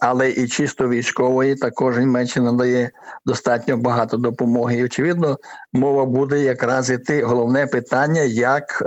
але 0.00 0.30
і 0.30 0.48
чисто 0.48 0.88
військової. 0.88 1.56
Також 1.56 1.98
Німеччина 1.98 2.52
дає 2.52 2.90
достатньо 3.26 3.76
багато 3.76 4.16
допомоги. 4.16 4.76
І 4.76 4.84
очевидно, 4.84 5.38
мова 5.72 6.04
буде 6.04 6.40
якраз 6.40 6.90
іти 6.90 7.22
головне 7.22 7.66
питання, 7.66 8.20
як, 8.20 8.82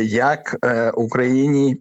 як 0.00 0.56
Україні 0.94 1.80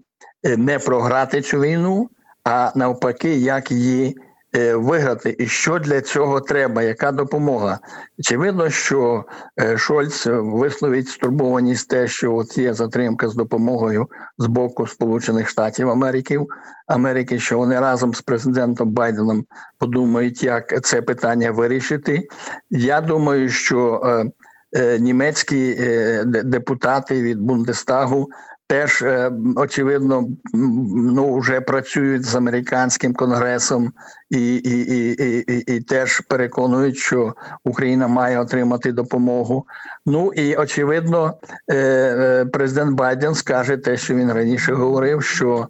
не 0.58 0.80
програти 0.80 1.42
цю 1.42 1.60
війну, 1.60 2.10
а 2.44 2.72
навпаки, 2.76 3.36
як 3.36 3.72
її 3.72 4.18
виграти, 4.54 5.36
і 5.40 5.48
що 5.48 5.80
для 5.80 6.02
цього 6.02 6.42
треба, 6.42 6.84
яка 6.84 7.12
допомога. 7.12 7.80
Очевидно, 8.20 8.70
що 8.70 9.26
е, 9.60 9.78
Шольц 9.78 10.28
висловить 10.28 11.08
стурбованість 11.10 11.90
те, 11.90 12.08
що 12.08 12.36
от 12.36 12.58
є 12.58 12.74
затримка 12.74 13.30
з 13.30 13.36
допомогою 13.36 14.08
з 14.38 14.48
боку 14.48 14.88
Сполучених 14.88 15.50
Штатів 15.50 15.90
Америки, 15.90 16.40
Америки, 16.88 17.40
що 17.40 17.58
вони 17.58 17.80
разом 17.80 18.14
з 18.14 18.22
президентом 18.22 18.90
Байденом 18.90 19.46
подумають, 19.78 20.44
як 20.44 20.82
це 20.84 21.02
питання 21.02 21.52
вирішити. 21.52 22.28
Я 22.70 23.02
думаю, 23.02 23.50
що 23.50 24.02
е, 24.06 24.32
е, 24.80 25.00
німецькі 25.00 25.78
е, 25.80 26.24
депутати 26.26 27.22
від 27.22 27.40
Бундестагу 27.40 28.30
теж 28.70 29.02
е, 29.02 29.32
очевидно 29.56 30.28
ну 30.54 31.38
вже 31.38 31.62
працюють 31.62 32.26
з 32.26 32.36
американським 32.36 33.14
конгресом 33.14 33.94
і, 34.30 34.56
і, 34.56 34.80
і, 34.80 35.44
і, 35.48 35.76
і, 35.76 35.82
теж 35.82 36.20
переконують, 36.20 36.98
що 36.98 37.34
Україна 37.64 38.08
має 38.08 38.40
отримати 38.40 38.92
допомогу. 38.92 39.66
Ну 40.06 40.34
і 40.34 40.56
очевидно, 40.56 41.34
е, 41.68 41.76
е, 41.76 42.46
президент 42.46 42.96
Байден 42.96 43.36
скаже 43.36 43.78
те, 43.78 43.98
що 43.98 44.16
він 44.16 44.32
раніше 44.32 44.74
говорив, 44.74 45.24
що 45.24 45.68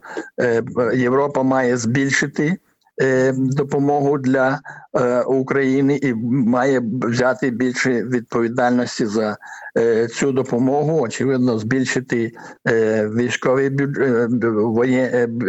Європа 0.94 1.44
має 1.44 1.78
збільшити. 1.78 2.58
Е, 3.02 3.34
Допомогу 3.38 4.18
для 4.18 4.60
е, 4.94 5.22
України 5.22 6.00
і 6.04 6.14
має 6.14 6.82
взяти 7.02 7.50
більше 7.50 8.04
відповідальності 8.04 9.06
за 9.06 9.38
е, 9.78 10.08
цю 10.08 10.32
допомогу. 10.32 11.02
Очевидно, 11.02 11.60
збільшити 11.60 12.32
військові 13.16 13.70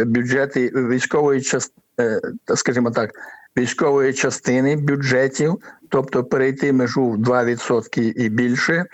бюджети 0.06 0.72
військової 0.74 1.40
частини, 1.40 2.20
скажімо 2.54 2.90
так, 2.90 3.10
військової 3.56 4.12
частини 4.12 4.76
бюджетів, 4.76 5.58
тобто 5.90 6.24
перейти 6.24 6.72
межу 6.72 7.08
в 7.08 7.16
2% 7.16 8.12
і 8.12 8.28
більше. 8.28 8.84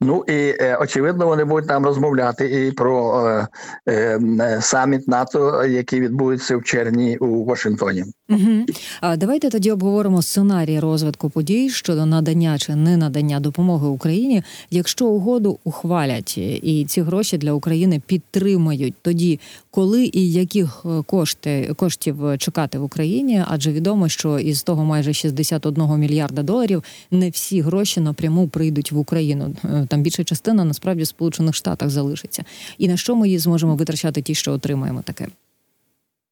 Ну 0.00 0.24
і 0.28 0.32
е, 0.32 0.78
очевидно, 0.80 1.26
вони 1.26 1.44
будуть 1.44 1.68
там 1.68 1.84
розмовляти 1.84 2.66
і 2.66 2.72
про 2.72 3.26
е, 3.28 3.48
е, 3.86 4.20
е, 4.40 4.58
саміт 4.62 5.08
НАТО, 5.08 5.64
який 5.64 6.00
відбудеться 6.00 6.56
в 6.56 6.64
червні 6.64 7.16
у 7.16 7.44
Вашингтоні. 7.44 8.04
Угу. 8.28 8.66
А 9.00 9.16
давайте 9.16 9.50
тоді 9.50 9.70
обговоримо 9.70 10.22
сценарій 10.22 10.80
розвитку 10.80 11.30
подій 11.30 11.70
щодо 11.70 12.06
надання 12.06 12.58
чи 12.58 12.74
не 12.74 12.96
надання 12.96 13.40
допомоги 13.40 13.88
Україні. 13.88 14.42
Якщо 14.70 15.06
угоду 15.06 15.58
ухвалять 15.64 16.38
і 16.38 16.86
ці 16.88 17.02
гроші 17.02 17.38
для 17.38 17.52
України 17.52 18.02
підтримають, 18.06 18.94
тоді 19.02 19.40
коли 19.70 20.10
і 20.12 20.32
яких 20.32 20.82
е, 20.84 21.02
кошти 21.06 21.72
коштів 21.76 22.16
чекати 22.38 22.78
в 22.78 22.82
Україні? 22.82 23.44
Адже 23.48 23.72
відомо, 23.72 24.08
що 24.08 24.38
із 24.38 24.62
того 24.62 24.84
майже 24.84 25.12
61 25.12 25.98
мільярда 25.98 26.37
доларів 26.42 26.84
не 27.10 27.30
всі 27.30 27.60
гроші 27.60 28.00
напряму 28.00 28.48
прийдуть 28.48 28.92
в 28.92 28.98
Україну. 28.98 29.56
Е, 29.64 29.86
Там 29.88 30.02
більша 30.02 30.24
частина 30.24 30.64
насправді 30.64 31.02
в 31.02 31.06
Сполучених 31.06 31.54
Штатах 31.54 31.90
залишиться. 31.90 32.44
І 32.78 32.88
на 32.88 32.96
що 32.96 33.16
ми 33.16 33.26
її 33.26 33.38
зможемо 33.38 33.76
витрачати 33.76 34.22
ті, 34.22 34.34
що 34.34 34.52
отримаємо 34.52 35.02
таке 35.02 35.28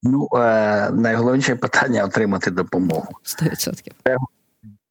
Ну 0.03 0.29
е, 0.35 0.91
найголовніше 0.91 1.57
питання 1.57 2.05
отримати 2.05 2.51
допомогу. 2.51 3.09
100%. 3.25 3.93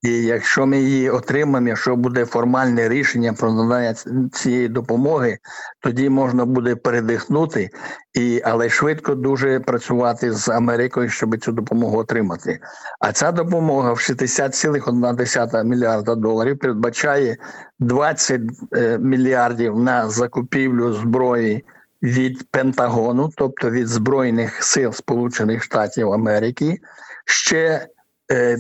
І 0.06 0.24
якщо 0.24 0.66
ми 0.66 0.80
її 0.80 1.10
отримаємо, 1.10 1.68
якщо 1.68 1.96
буде 1.96 2.26
формальне 2.26 2.90
рішення 2.90 3.34
про 3.34 3.54
надання 3.54 3.94
цієї 4.32 4.68
допомоги, 4.68 5.38
тоді 5.80 6.10
можна 6.10 6.46
буде 6.46 6.76
передихнути, 6.76 7.70
і 8.14 8.42
але 8.46 8.70
швидко 8.70 9.16
дуже 9.16 9.60
працювати 9.60 10.32
з 10.32 10.50
Америкою, 10.50 11.10
щоб 11.10 11.38
цю 11.38 11.52
допомогу 11.52 11.98
отримати. 11.98 12.60
А 13.00 13.12
ця 13.12 13.32
допомога 13.32 13.94
в 13.94 13.98
60,1 13.98 15.64
мільярда 15.64 16.16
доларів 16.16 16.60
передбачає 16.60 17.38
20 17.80 18.42
е, 18.76 18.98
мільярдів 18.98 19.80
на 19.80 20.10
закупівлю 20.10 20.94
зброї 20.94 21.66
від 22.04 22.52
Пентагону, 22.52 23.30
тобто 23.38 23.70
від 23.70 23.88
Збройних 23.88 24.64
сил 24.64 24.92
Сполучених 24.92 25.64
Штатів 25.64 26.14
Америки, 26.14 26.80
ще, 27.26 27.88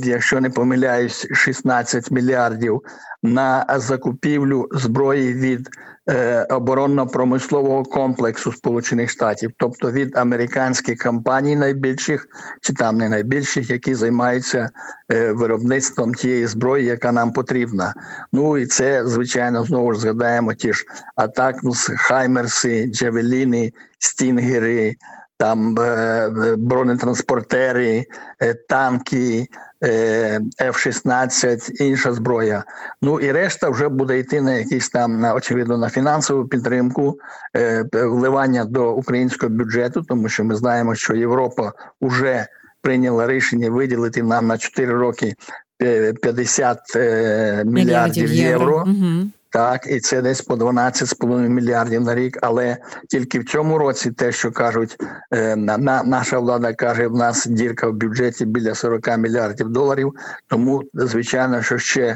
якщо 0.03 0.41
не 0.41 0.49
помиляюсь, 0.49 1.27
16 1.31 2.11
мільярдів 2.11 2.81
на 3.23 3.65
закупівлю 3.75 4.69
зброї 4.71 5.33
від 5.33 5.69
е, 6.09 6.47
оборонно-промислового 6.49 7.83
комплексу 7.83 8.51
Сполучених 8.51 9.09
Штатів, 9.09 9.51
тобто 9.57 9.91
від 9.91 10.17
американських 10.17 10.99
компаній 10.99 11.55
найбільших, 11.55 12.27
чи 12.61 12.73
там 12.73 12.97
не 12.97 13.09
найбільших, 13.09 13.69
які 13.69 13.95
займаються 13.95 14.69
е, 15.11 15.31
виробництвом 15.31 16.13
тієї 16.13 16.47
зброї, 16.47 16.85
яка 16.85 17.11
нам 17.11 17.33
потрібна. 17.33 17.93
Ну 18.33 18.57
і 18.57 18.65
це 18.65 19.07
звичайно 19.07 19.63
знову 19.63 19.93
ж 19.93 19.99
згадаємо 19.99 20.53
ті 20.53 20.73
ж 20.73 20.85
Атакмс, 21.15 21.89
Хаймерси, 21.95 22.87
Джавеліни, 22.87 23.73
Стінгери. 23.99 24.95
Там 25.37 25.79
е, 25.79 26.55
бронетранспортери, 26.57 28.05
е, 28.41 28.53
танки, 28.53 29.47
е, 29.83 30.39
F-16, 30.61 31.71
інша 31.81 32.13
зброя. 32.13 32.63
Ну 33.01 33.19
і 33.19 33.31
решта 33.31 33.69
вже 33.69 33.89
буде 33.89 34.19
йти 34.19 34.41
на 34.41 34.53
якісь 34.53 34.89
там 34.89 35.19
на 35.19 35.33
очевидно 35.33 35.77
на 35.77 35.89
фінансову 35.89 36.45
підтримку, 36.45 37.19
е, 37.55 37.85
вливання 37.93 38.65
до 38.65 38.93
українського 38.93 39.49
бюджету, 39.49 40.01
тому 40.01 40.29
що 40.29 40.43
ми 40.43 40.55
знаємо, 40.55 40.95
що 40.95 41.15
Європа 41.15 41.73
вже 42.01 42.47
прийняла 42.81 43.27
рішення 43.27 43.69
виділити 43.69 44.23
нам 44.23 44.47
на 44.47 44.57
4 44.57 44.93
роки 44.93 45.35
е, 45.81 46.13
50 46.13 46.79
е, 46.95 47.63
мільярдів 47.65 48.33
євро. 48.33 48.83
Угу. 48.87 49.29
Так, 49.55 49.87
і 49.87 49.99
це 49.99 50.21
десь 50.21 50.41
по 50.41 50.55
12,5 50.55 51.49
мільярдів 51.49 52.01
на 52.01 52.15
рік. 52.15 52.37
Але 52.41 52.77
тільки 53.09 53.39
в 53.39 53.45
цьому 53.45 53.77
році 53.77 54.11
те, 54.11 54.31
що 54.31 54.51
кажуть, 54.51 54.97
е, 55.31 55.55
на, 55.55 55.77
на- 55.77 56.03
наша 56.03 56.39
влада 56.39 56.73
каже, 56.73 57.07
в 57.07 57.15
нас 57.15 57.45
дірка 57.45 57.87
в 57.87 57.93
бюджеті 57.93 58.45
біля 58.45 58.75
40 58.75 59.17
мільярдів 59.17 59.69
доларів. 59.69 60.13
Тому, 60.47 60.83
звичайно, 60.93 61.61
що 61.61 61.77
ще 61.77 62.15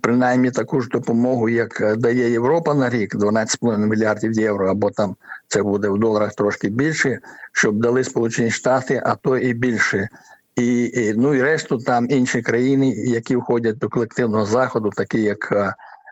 принаймні 0.00 0.50
таку 0.50 0.80
ж 0.80 0.88
допомогу, 0.88 1.48
як 1.48 1.80
е, 1.80 1.96
дає 1.96 2.30
Європа 2.30 2.74
на 2.74 2.90
рік, 2.90 3.14
12,5 3.14 3.78
мільярдів 3.86 4.32
євро, 4.32 4.70
або 4.70 4.90
там 4.90 5.16
це 5.48 5.62
буде 5.62 5.88
в 5.88 5.98
доларах 5.98 6.34
трошки 6.34 6.68
більше, 6.68 7.18
щоб 7.52 7.80
дали 7.80 8.04
Сполучені 8.04 8.50
Штати, 8.50 9.02
а 9.06 9.14
то 9.14 9.38
і 9.38 9.54
більше. 9.54 10.08
І, 10.56 11.12
ну 11.16 11.34
і 11.34 11.42
решту 11.42 11.78
там 11.78 12.06
інші 12.10 12.42
країни, 12.42 12.90
які 12.90 13.36
входять 13.36 13.78
до 13.78 13.88
колективного 13.88 14.44
заходу, 14.46 14.90
такі 14.96 15.22
як. 15.22 15.52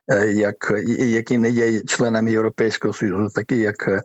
Е, 0.09 0.33
як 0.33 0.73
які 0.99 1.39
не 1.39 1.51
є 1.51 1.81
членами 1.81 2.31
Європейського 2.31 2.95
Союзу, 2.95 3.29
такі 3.35 3.57
як 3.57 3.89
е, 3.89 4.03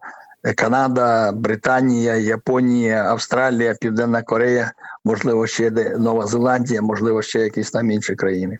Канада, 0.53 1.31
Британія, 1.31 2.15
Японія, 2.15 3.03
Австралія, 3.03 3.75
Південна 3.81 4.21
Корея, 4.21 4.71
можливо, 5.05 5.47
ще 5.47 5.69
де 5.69 5.97
Нова 5.97 6.27
Зеландія, 6.27 6.81
можливо, 6.81 7.21
ще 7.21 7.39
якісь 7.39 7.71
там 7.71 7.91
інші 7.91 8.15
країни. 8.15 8.59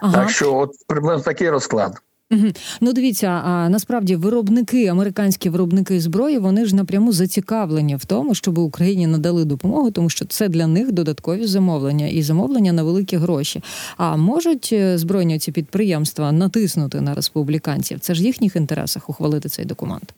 Ага. 0.00 0.12
Так 0.12 0.30
що, 0.30 0.54
от 0.54 0.70
приблизно 0.86 1.22
такий 1.22 1.50
розклад. 1.50 2.02
Мгм. 2.32 2.52
Ну 2.80 2.92
дивіться, 2.92 3.26
а 3.26 3.68
насправді 3.68 4.16
виробники, 4.16 4.86
американські 4.86 5.50
виробники 5.50 6.00
зброї, 6.00 6.38
вони 6.38 6.66
ж 6.66 6.76
напряму 6.76 7.12
зацікавлені 7.12 7.96
в 7.96 8.04
тому, 8.04 8.34
щоб 8.34 8.58
Україні 8.58 9.06
надали 9.06 9.44
допомогу, 9.44 9.90
тому 9.90 10.10
що 10.10 10.24
це 10.24 10.48
для 10.48 10.66
них 10.66 10.92
додаткові 10.92 11.46
замовлення 11.46 12.06
і 12.06 12.22
замовлення 12.22 12.72
на 12.72 12.82
великі 12.82 13.16
гроші. 13.16 13.62
А 13.96 14.16
можуть 14.16 14.70
е, 14.72 14.98
збройні 14.98 15.38
ці 15.38 15.52
підприємства 15.52 16.32
натиснути 16.32 17.00
на 17.00 17.14
республіканців? 17.14 18.00
Це 18.00 18.14
ж 18.14 18.22
в 18.22 18.24
їхніх 18.24 18.56
інтересах 18.56 19.10
ухвалити 19.10 19.48
цей 19.48 19.64
документ. 19.64 20.14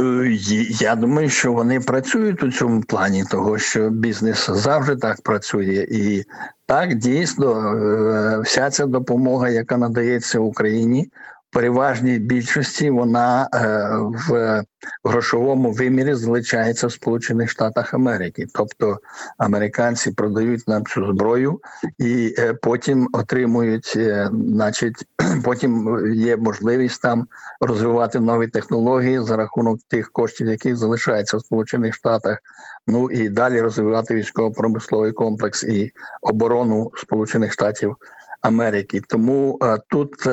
Е, 0.00 0.38
Я 0.80 0.94
думаю, 0.94 1.28
що 1.28 1.52
вони 1.52 1.80
працюють 1.80 2.42
у 2.42 2.52
цьому 2.52 2.80
плані, 2.80 3.24
того 3.24 3.58
що 3.58 3.90
бізнес 3.90 4.50
завжди 4.50 4.96
так 4.96 5.22
працює, 5.22 5.86
і 5.90 6.24
так 6.66 6.94
дійсно 6.94 7.74
е, 7.74 8.40
вся 8.40 8.70
ця 8.70 8.86
допомога, 8.86 9.48
яка 9.48 9.76
надається 9.76 10.38
Україні, 10.38 11.10
переважній 11.54 12.18
більшості 12.18 12.90
вона 12.90 13.48
е, 13.54 13.88
в 14.28 14.62
грошовому 15.04 15.72
вимірі 15.72 16.14
залишається 16.14 16.86
в 16.86 16.92
Сполучених 16.92 17.50
Штатах 17.50 17.94
Америки. 17.94 18.46
Тобто 18.54 18.98
американці 19.38 20.10
продають 20.10 20.68
нам 20.68 20.86
цю 20.86 21.06
зброю 21.12 21.60
і 21.98 22.34
е, 22.38 22.54
потім 22.54 23.08
отримують, 23.12 23.92
е, 23.96 24.30
значить, 24.32 25.06
потім 25.44 25.98
є 26.14 26.36
можливість 26.36 27.02
там 27.02 27.26
розвивати 27.60 28.20
нові 28.20 28.48
технології 28.48 29.20
за 29.20 29.36
рахунок 29.36 29.78
тих 29.88 30.12
коштів, 30.12 30.46
які 30.46 30.74
залишаються 30.74 31.36
в 31.36 31.40
Сполучених 31.40 31.94
Штатах. 31.94 32.38
Ну 32.86 33.10
і 33.10 33.28
далі 33.28 33.60
розвивати 33.60 34.14
військово-промисловий 34.14 35.12
комплекс 35.12 35.64
і 35.64 35.92
оборону 36.22 36.90
Сполучених 36.96 37.52
Штатів 37.52 37.96
Америки. 38.42 39.00
Тому 39.08 39.58
тут. 39.88 40.28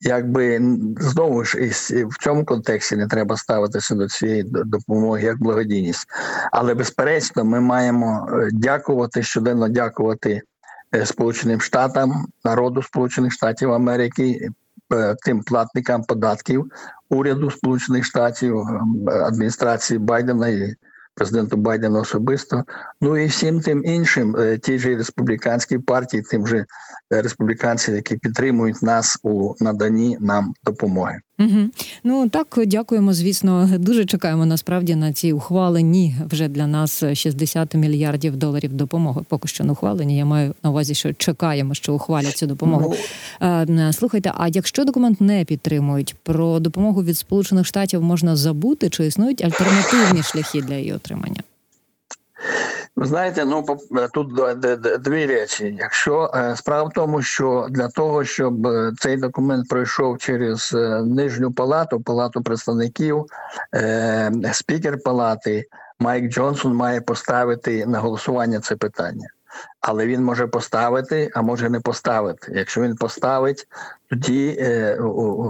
Якби 0.00 0.60
знову 1.00 1.44
ж 1.44 1.58
і 1.90 2.04
в 2.04 2.18
цьому 2.20 2.44
контексті 2.44 2.96
не 2.96 3.06
треба 3.06 3.36
ставитися 3.36 3.94
до 3.94 4.08
цієї 4.08 4.42
допомоги 4.46 5.22
як 5.22 5.42
благодійність, 5.42 6.08
але 6.52 6.74
безперечно, 6.74 7.44
ми 7.44 7.60
маємо 7.60 8.28
е, 8.32 8.48
дякувати 8.52 9.22
щоденно 9.22 9.68
дякувати 9.68 10.42
е, 10.94 11.06
Сполученим 11.06 11.60
Штатам, 11.60 12.26
народу 12.44 12.82
Сполучених 12.82 13.32
Штатів 13.32 13.72
Америки, 13.72 14.48
е, 14.92 15.16
тим 15.24 15.42
платникам 15.42 16.02
податків 16.02 16.64
уряду 17.10 17.50
Сполучених 17.50 18.04
Штатів, 18.04 18.62
адміністрації 19.08 19.98
Байдена 19.98 20.48
і 20.48 20.74
президенту 21.14 21.56
Байдену 21.56 22.00
особисто. 22.00 22.64
Ну 23.00 23.16
і 23.16 23.26
всім 23.26 23.60
тим 23.60 23.84
іншим, 23.84 24.36
ті 24.52 24.58
тій 24.58 24.78
же 24.78 24.96
республіканській 24.96 25.78
партії, 25.78 26.22
тим 26.22 26.46
же 26.46 26.66
е, 27.12 27.22
республіканцям, 27.22 27.94
які 27.94 28.16
підтримують 28.16 28.82
нас 28.82 29.18
у 29.22 29.54
наданні 29.60 30.16
нам 30.20 30.54
допомоги. 30.64 31.20
Угу. 31.40 31.68
Ну 32.04 32.28
так, 32.28 32.58
дякуємо. 32.66 33.12
Звісно, 33.12 33.70
дуже 33.78 34.04
чекаємо 34.04 34.46
насправді 34.46 34.94
на 34.94 35.12
ці 35.12 35.32
ухвалені 35.32 36.16
вже 36.30 36.48
для 36.48 36.66
нас 36.66 37.04
60 37.14 37.74
мільярдів 37.74 38.36
доларів 38.36 38.72
допомоги. 38.72 39.20
Поки 39.28 39.48
що 39.48 39.64
не 39.64 39.72
ухвалені. 39.72 40.16
Я 40.16 40.24
маю 40.24 40.54
на 40.62 40.70
увазі, 40.70 40.94
що 40.94 41.12
чекаємо, 41.12 41.74
що 41.74 41.94
ухвалять 41.94 42.36
цю 42.36 42.46
допомогу. 42.46 42.94
Ну, 43.66 43.92
Слухайте, 43.92 44.32
а 44.36 44.48
якщо 44.48 44.84
документ 44.84 45.20
не 45.20 45.44
підтримують, 45.44 46.14
про 46.22 46.60
допомогу 46.60 47.02
від 47.02 47.18
Сполучених 47.18 47.66
Штатів 47.66 48.02
можна 48.02 48.36
забути, 48.36 48.90
чи 48.90 49.06
існують 49.06 49.44
альтернативні 49.44 50.22
шляхи 50.22 50.62
для 50.62 50.74
її 50.74 50.92
отримання? 50.92 51.42
Ви 53.00 53.06
знаєте, 53.06 53.44
ну 53.44 53.62
по- 53.62 54.08
тут 54.14 54.28
дві 55.02 55.26
речі. 55.26 55.76
Якщо 55.78 56.30
е, 56.34 56.56
справа 56.56 56.88
в 56.88 56.92
тому, 56.92 57.22
що 57.22 57.66
для 57.70 57.88
того, 57.88 58.24
щоб 58.24 58.66
е, 58.66 58.92
цей 58.98 59.16
документ 59.16 59.68
пройшов 59.68 60.18
через 60.18 60.74
е, 60.74 61.02
нижню 61.02 61.52
палату, 61.52 62.00
палату 62.00 62.42
представників, 62.42 63.24
е, 63.74 64.32
спікер 64.52 65.02
палати 65.04 65.64
Майк 65.98 66.32
Джонсон 66.32 66.74
має 66.74 67.00
поставити 67.00 67.86
на 67.86 67.98
голосування 67.98 68.60
це 68.60 68.76
питання. 68.76 69.28
Але 69.80 70.06
він 70.06 70.24
може 70.24 70.46
поставити, 70.46 71.30
а 71.34 71.42
може 71.42 71.70
не 71.70 71.80
поставити. 71.80 72.52
Якщо 72.54 72.80
він 72.80 72.96
поставить, 72.96 73.68
тоді 74.10 74.56
е, 74.60 74.96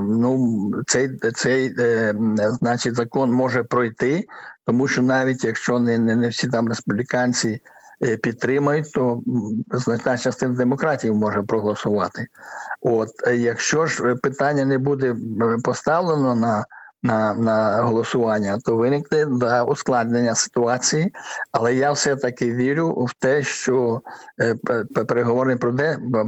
ну 0.02 0.70
цей 0.86 1.18
цей 1.34 1.74
е, 1.78 2.14
значить 2.60 2.94
закон 2.94 3.32
може 3.32 3.62
пройти, 3.62 4.24
тому 4.66 4.88
що 4.88 5.02
навіть 5.02 5.44
якщо 5.44 5.78
не, 5.78 5.98
не, 5.98 6.16
не 6.16 6.28
всі 6.28 6.48
там 6.48 6.68
республіканці 6.68 7.62
е, 8.02 8.16
підтримають, 8.16 8.92
то 8.92 9.22
значна 9.72 10.18
частина 10.18 10.54
демократів 10.54 11.14
може 11.14 11.42
проголосувати. 11.42 12.26
От 12.80 13.08
якщо 13.34 13.86
ж 13.86 14.14
питання 14.14 14.64
не 14.64 14.78
буде 14.78 15.16
поставлено 15.64 16.34
на 16.34 16.64
на, 17.02 17.34
на 17.34 17.82
голосування, 17.82 18.58
то 18.64 18.76
виникне 18.76 19.26
да, 19.26 19.64
ускладнення 19.64 20.34
ситуації. 20.34 21.12
Але 21.52 21.74
я 21.74 21.92
все-таки 21.92 22.54
вірю 22.54 22.90
в 22.90 23.14
те, 23.14 23.42
що 23.42 24.00
е, 24.40 24.54
переговорний 25.06 25.56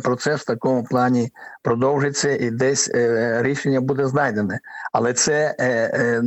процес 0.03 0.41
в 0.41 0.47
такому 0.47 0.85
плані 0.85 1.33
продовжиться 1.63 2.31
і 2.31 2.51
десь 2.51 2.91
е, 2.95 3.39
рішення 3.43 3.81
буде 3.81 4.07
знайдене. 4.07 4.61
Але 4.93 5.13
це 5.13 5.55
е, 5.59 5.67
е, 5.69 6.21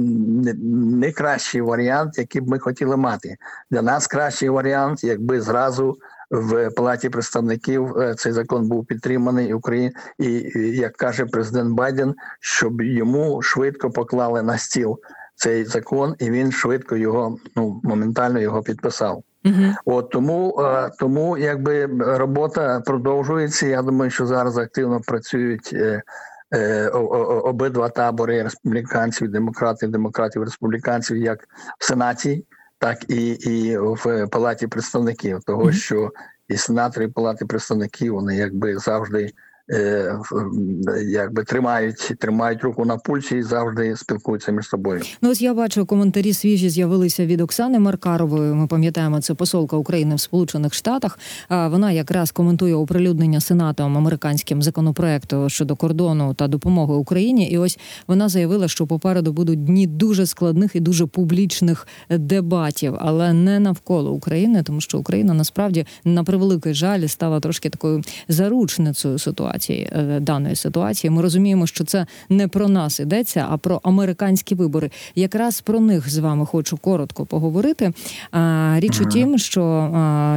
не 1.02 1.12
кращий 1.12 1.62
варіант, 1.62 2.18
який 2.18 2.42
б 2.42 2.50
ми 2.50 2.60
хотіли 2.60 2.98
мати. 2.98 3.36
Для 3.72 3.82
нас 3.82 4.08
кращий 4.08 4.50
варіант, 4.50 5.04
якби 5.04 5.42
зразу 5.42 5.98
в 6.36 6.70
палаті 6.70 7.10
представників 7.10 7.98
е, 7.98 8.16
цей 8.16 8.32
закон 8.32 8.68
був 8.68 8.86
підтриманий 8.86 9.54
Україні, 9.54 9.92
і 10.20 10.32
як 10.60 10.96
каже 10.96 11.26
президент 11.26 11.74
Байден, 11.74 12.16
щоб 12.40 12.82
йому 12.82 13.42
швидко 13.42 13.90
поклали 13.90 14.42
на 14.42 14.58
стіл 14.58 15.00
цей 15.36 15.66
закон, 15.66 16.16
і 16.20 16.32
він 16.32 16.52
швидко 16.52 16.96
його 16.96 17.38
ну 17.56 17.82
моментально 17.84 18.40
його 18.40 18.62
підписав. 18.62 19.24
Угу. 19.46 19.74
От 19.86 20.10
тому, 20.10 20.62
е, 20.62 20.92
тому 21.00 21.38
якби 21.38 21.86
робота 22.00 22.82
продовжується. 22.86 23.68
Я 23.68 23.82
думаю, 23.82 24.12
що 24.12 24.26
зараз 24.26 24.58
активно 24.58 25.02
працюють 25.02 25.74
е, 25.74 26.02
обидва 27.44 27.90
табори 27.90 28.44
республіканців, 28.44 29.32
демократів, 29.32 29.92
демократів, 29.92 30.44
республіканців, 30.44 31.18
як 31.18 31.40
в 31.80 31.86
Сенаті, 31.86 32.46
так 32.78 33.10
і, 33.10 33.32
і 33.32 33.78
в 33.78 34.28
Палаті 34.28 34.68
представників, 34.68 35.44
того 35.44 35.72
що 35.72 36.12
і 36.48 36.58
сенатори, 36.58 37.06
і 37.06 37.10
палати 37.10 37.46
представників 37.46 38.14
вони 38.14 38.36
якби 38.36 38.78
завжди. 38.78 39.34
Е, 39.72 40.20
Якби 41.06 41.44
тримають 41.44 42.14
тримають 42.20 42.62
руку 42.62 42.86
на 42.86 42.98
пульсі 42.98 43.38
і 43.38 43.44
завжди 43.44 43.96
спілкуються 43.96 44.52
між 44.52 44.68
собою. 44.68 45.02
Ну, 45.22 45.32
ось 45.32 45.42
я 45.42 45.54
бачу 45.54 45.86
коментарі 45.86 46.34
свіжі 46.34 46.70
з'явилися 46.70 47.26
від 47.26 47.42
Оксани 47.42 47.80
Маркарової. 47.80 48.54
Ми 48.54 48.68
пам'ятаємо, 48.68 49.22
це 49.22 49.34
посолка 49.34 49.78
України 49.78 50.16
в 50.16 50.20
Сполучених 50.20 50.74
Штатах. 50.74 51.20
Вона 51.50 51.92
якраз 51.92 52.32
коментує 52.32 52.76
оприлюднення 52.76 53.42
сенатом 53.42 53.98
американським 53.98 54.62
законопроекту 54.62 55.50
щодо 55.50 55.76
кордону 55.76 56.34
та 56.34 56.48
допомоги 56.48 56.94
Україні. 56.94 57.50
І 57.50 57.58
ось 57.58 57.80
вона 58.08 58.30
заявила, 58.30 58.68
що 58.68 58.88
попереду 58.88 59.34
будуть 59.34 59.64
дні 59.64 59.88
дуже 59.88 60.26
складних 60.26 60.76
і 60.76 60.80
дуже 60.80 61.06
публічних 61.06 61.88
дебатів, 62.10 62.96
але 63.00 63.34
не 63.34 63.60
навколо 63.60 64.12
України, 64.12 64.64
тому 64.64 64.82
що 64.82 65.00
Україна 65.00 65.34
насправді 65.34 65.86
на 66.04 66.24
превеликий 66.24 66.74
жаль 66.74 67.08
стала 67.08 67.40
трошки 67.40 67.70
такою 67.70 68.02
заручницею 68.28 69.20
ситуації 69.20 69.55
е, 69.64 70.20
даної 70.20 70.56
ситуації. 70.56 71.12
Ми 71.12 71.22
розуміємо, 71.22 71.68
що 71.68 71.84
це 71.84 72.06
не 72.30 72.48
про 72.48 72.68
нас 72.68 73.00
йдеться, 73.00 73.48
а 73.50 73.58
про 73.58 73.82
американські 73.84 74.56
вибори. 74.56 74.92
Якраз 75.16 75.62
про 75.62 75.80
них 75.80 76.10
з 76.10 76.18
вами 76.18 76.46
хочу 76.46 76.78
коротко 76.78 77.26
поговорити. 77.26 77.94
Річ 78.76 79.02
у 79.02 79.06
тім, 79.06 79.38
що 79.38 79.92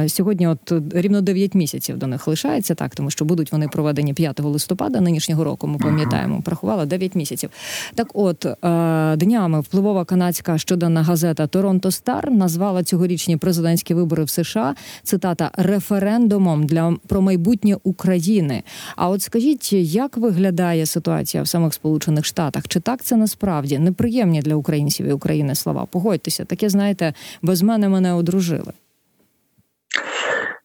сьогодні, 0.07 0.47
от 0.47 0.73
рівно 0.93 1.21
9 1.21 1.55
місяців 1.55 1.97
до 1.97 2.07
них 2.07 2.27
лишається, 2.27 2.75
так 2.75 2.95
тому 2.95 3.11
що 3.11 3.25
будуть 3.25 3.51
вони 3.51 3.67
проведені 3.67 4.13
5 4.13 4.39
листопада 4.39 5.01
нинішнього 5.01 5.43
року. 5.43 5.67
Ми 5.67 5.77
пам'ятаємо, 5.77 6.41
порахувала 6.41 6.85
9 6.85 7.15
місяців. 7.15 7.49
Так, 7.95 8.07
от 8.13 8.45
е, 8.45 9.15
днями 9.15 9.59
впливова 9.59 10.05
канадська 10.05 10.57
щоденна 10.57 11.03
газета 11.03 11.47
Торонто 11.47 11.91
Стар 11.91 12.31
назвала 12.31 12.83
цьогорічні 12.83 13.37
президентські 13.37 13.93
вибори 13.93 14.23
в 14.23 14.29
США 14.29 14.75
цитата 15.03 15.51
референдумом 15.53 16.65
для 16.65 16.95
про 17.07 17.21
майбутнє 17.21 17.77
України. 17.83 18.63
А 18.95 19.08
от 19.09 19.21
скажіть, 19.21 19.73
як 19.73 20.17
виглядає 20.17 20.85
ситуація 20.85 21.43
в 21.43 21.47
самих 21.47 21.73
Сполучених 21.73 22.25
Штатах? 22.25 22.67
Чи 22.67 22.79
так 22.79 23.01
це 23.01 23.15
насправді 23.15 23.79
неприємні 23.79 24.41
для 24.41 24.55
українців 24.55 25.05
і 25.05 25.11
України 25.11 25.55
слова? 25.55 25.85
Погодьтеся, 25.91 26.45
таке 26.45 26.69
знаєте, 26.69 27.13
без 27.41 27.61
мене 27.61 27.89
мене 27.89 28.13
одружили. 28.13 28.73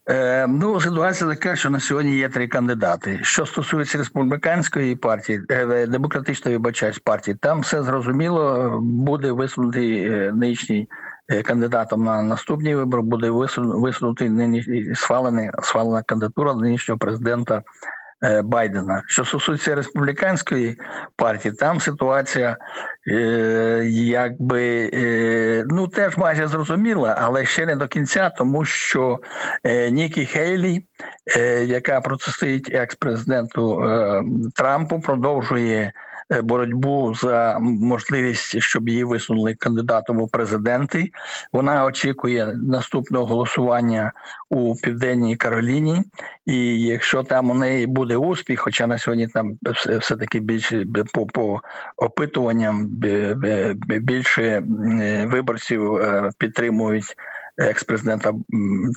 Е, 0.09 0.46
ну, 0.48 0.80
ситуація 0.80 1.30
така, 1.30 1.57
що 1.57 1.70
на 1.70 1.80
сьогодні 1.80 2.16
є 2.16 2.28
три 2.28 2.48
кандидати. 2.48 3.20
Що 3.22 3.46
стосується 3.46 3.98
республіканської 3.98 4.96
партії, 4.96 5.42
е, 5.50 5.87
демократичної 5.87 6.57
вибачаюсь 6.57 6.98
партії, 6.98 7.37
там 7.40 7.61
все 7.61 7.83
зрозуміло. 7.83 8.78
Буде 8.83 9.33
висунутий 9.33 10.04
е, 10.04 10.33
нинішній 10.35 10.88
е, 11.28 11.42
кандидатом 11.42 12.04
на 12.04 12.22
наступний 12.22 12.74
вибор, 12.74 13.02
буде 13.02 13.30
висун- 13.30 13.80
висунутий 13.80 14.30
нині 14.30 14.94
схвалений 14.94 15.50
схвалена 15.62 16.02
кандидатура 16.02 16.54
нинішнього 16.54 16.98
президента 16.98 17.57
е, 17.57 17.62
Байдена. 18.44 19.02
Що 19.06 19.24
стосується 19.24 19.74
республіканської 19.74 20.78
партії, 21.16 21.54
там 21.54 21.80
ситуація 21.80 22.56
е, 23.08 23.82
якби 23.94 24.90
е, 24.94 25.64
ну 25.68 25.88
теж 25.88 26.16
майже 26.16 26.48
зрозуміла, 26.48 27.16
але 27.20 27.44
ще 27.44 27.66
не 27.66 27.76
до 27.76 27.88
кінця, 27.88 28.30
тому 28.38 28.64
що 28.64 29.18
е, 29.64 29.90
Нікі 29.90 30.26
Хейлі, 30.26 30.84
е, 31.37 31.64
яка 31.64 32.00
протистоїть 32.00 32.74
екс-президенту 32.74 33.82
е, 33.84 34.22
Трампу, 34.54 35.00
продовжує. 35.00 35.92
Е, 36.32 36.42
Боротьбу 36.42 37.14
за 37.14 37.58
можливість, 37.60 38.60
щоб 38.60 38.88
її 38.88 39.04
висунули 39.04 39.54
кандидатом 39.54 40.20
у 40.20 40.28
президенти. 40.28 41.10
Вона 41.52 41.84
очікує 41.84 42.46
наступного 42.54 43.26
голосування 43.26 44.12
у 44.50 44.74
південній 44.76 45.37
Кароліні. 45.37 46.02
І 46.46 46.80
якщо 46.82 47.22
там 47.22 47.50
у 47.50 47.54
неї 47.54 47.87
буде 47.87 48.16
успіх, 48.16 48.60
хоча 48.60 48.87
на 48.87 48.98
сьогодні 48.98 49.28
там 49.28 49.58
все, 50.00 50.16
таки 50.16 50.40
більше 50.40 50.87
по, 51.12 51.26
по 51.26 51.60
опитуванням 51.96 52.87
більше 53.87 54.62
виборців 55.26 55.94
е, 55.94 56.30
підтримують 56.38 57.16
екс-президента 57.58 58.32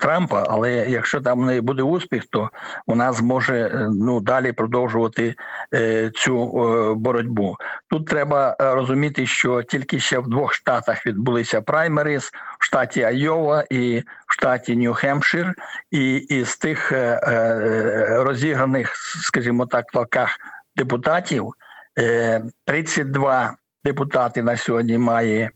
Трампа. 0.02 0.46
Але 0.50 0.72
якщо 0.72 1.22
там 1.22 1.40
у 1.40 1.46
неї 1.46 1.62
буде 1.62 1.84
успіх, 1.84 2.24
то 2.30 2.50
вона 2.88 3.14
зможе 3.14 3.56
е, 3.56 3.90
ну 3.94 4.20
далі 4.22 4.52
продовжувати 4.52 5.36
е, 5.74 6.12
цю 6.16 6.64
е, 6.64 6.94
боротьбу. 6.94 7.56
Тут 7.90 8.08
треба 8.08 8.56
розуміти, 8.60 9.26
що 9.26 9.64
тільки 9.64 10.00
ще 10.00 10.20
в 10.20 10.28
двох 10.28 10.54
штатах 10.54 11.06
відбулися 11.06 11.62
праймерис 11.62 12.32
в 12.60 12.66
штаті 12.66 13.04
Айова 13.04 13.64
і 13.70 14.04
в 14.28 14.34
штаті 14.34 14.76
Нью-Хемпшир, 14.76 15.54
і 15.92 16.16
із 16.16 16.58
тих 16.58 16.94
розіграних, 18.10 18.96
скажімо 19.22 19.66
так, 19.66 19.86
в 19.94 19.98
лавках 19.98 20.38
депутатів 20.78 21.54
е, 22.00 22.44
32 22.66 23.56
депутати 23.84 24.44
на 24.44 24.58
сьогодні 24.58 24.98
має 24.98 25.52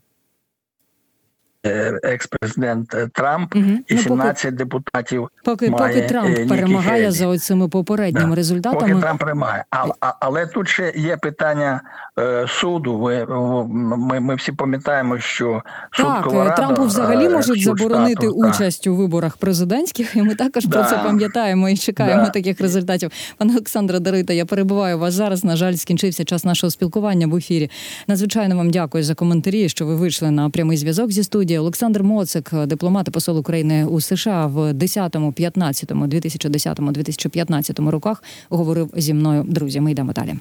екс-президент 2.02 2.94
е, 2.94 3.08
Трамп, 3.12 3.56
Угу. 3.56 3.64
і 3.88 3.96
17 3.98 4.54
депутатів 4.54 5.28
поки, 5.44 5.70
поки 5.70 5.82
має, 5.82 6.08
Трамп 6.08 6.26
е, 6.26 6.30
Нікі 6.30 6.48
перемагає 6.48 7.02
Хейлі. 7.02 7.10
за 7.10 7.26
оцими 7.26 7.68
попередніми 7.68 8.28
Да. 8.30 8.34
результатами. 8.34 8.80
Поки 8.88 9.00
Трамп 9.02 9.20
приймає. 9.20 9.64
А, 9.70 9.86
а, 10.00 10.12
але 10.20 10.46
тут 10.46 10.68
ще 10.68 10.92
є 10.96 11.16
питання 11.16 11.80
е, 12.18 12.46
суду. 12.48 12.98
Ви, 12.98 13.26
ми, 13.68 14.20
ми 14.20 14.34
всі 14.34 14.52
пам'ятаємо, 14.52 15.18
що 15.18 15.62
суд 15.92 16.06
Так, 16.06 16.24
Колорадо, 16.24 16.56
Трампу 16.56 16.82
взагалі 16.84 17.24
е, 17.26 17.28
можуть 17.28 17.62
заборонити 17.62 18.12
штату, 18.26 18.40
так. 18.42 18.54
участь 18.54 18.86
у 18.86 18.94
виборах 18.96 19.36
президентських, 19.36 20.16
і 20.16 20.22
ми 20.22 20.34
також 20.34 20.66
про 20.66 20.84
це 20.84 20.98
пам'ятаємо 20.98 21.68
і 21.68 21.76
чекаємо 21.76 22.24
Да. 22.24 22.30
таких 22.30 22.60
результатів. 22.60 23.10
Пане 23.38 23.52
Олександре 23.52 24.00
Дарита, 24.00 24.32
я 24.32 24.44
перебуваю 24.44 24.98
вас 24.98 25.14
зараз. 25.14 25.44
На 25.44 25.56
жаль, 25.56 25.74
скінчився 25.74 26.24
час 26.24 26.44
нашого 26.44 26.70
спілкування 26.70 27.26
в 27.26 27.36
ефірі. 27.36 27.70
Надзвичайно 28.08 28.56
вам 28.56 28.70
дякую 28.70 29.04
за 29.04 29.14
коментарі, 29.14 29.68
що 29.68 29.86
ви 29.86 29.96
вийшли 29.96 30.30
на 30.30 30.50
прямий 30.50 30.76
зв'язок 30.76 31.10
зі 31.12 31.22
студією. 31.52 31.62
Олександр 31.62 32.02
Моцик, 32.02 32.50
дипломат 32.66 33.08
і 33.08 33.10
посол 33.10 33.38
України 33.38 33.84
у 33.84 34.00
США 34.00 34.46
в 34.46 34.72
10, 34.72 35.16
15, 35.34 35.92
2010, 36.08 36.78
2015 36.80 37.78
роках, 37.78 38.22
говорив 38.48 38.90
зі 38.96 39.14
мною. 39.14 39.44
Друзі, 39.48 39.80
ми 39.80 39.90
йдемо 39.90 40.12
далі. 40.12 40.34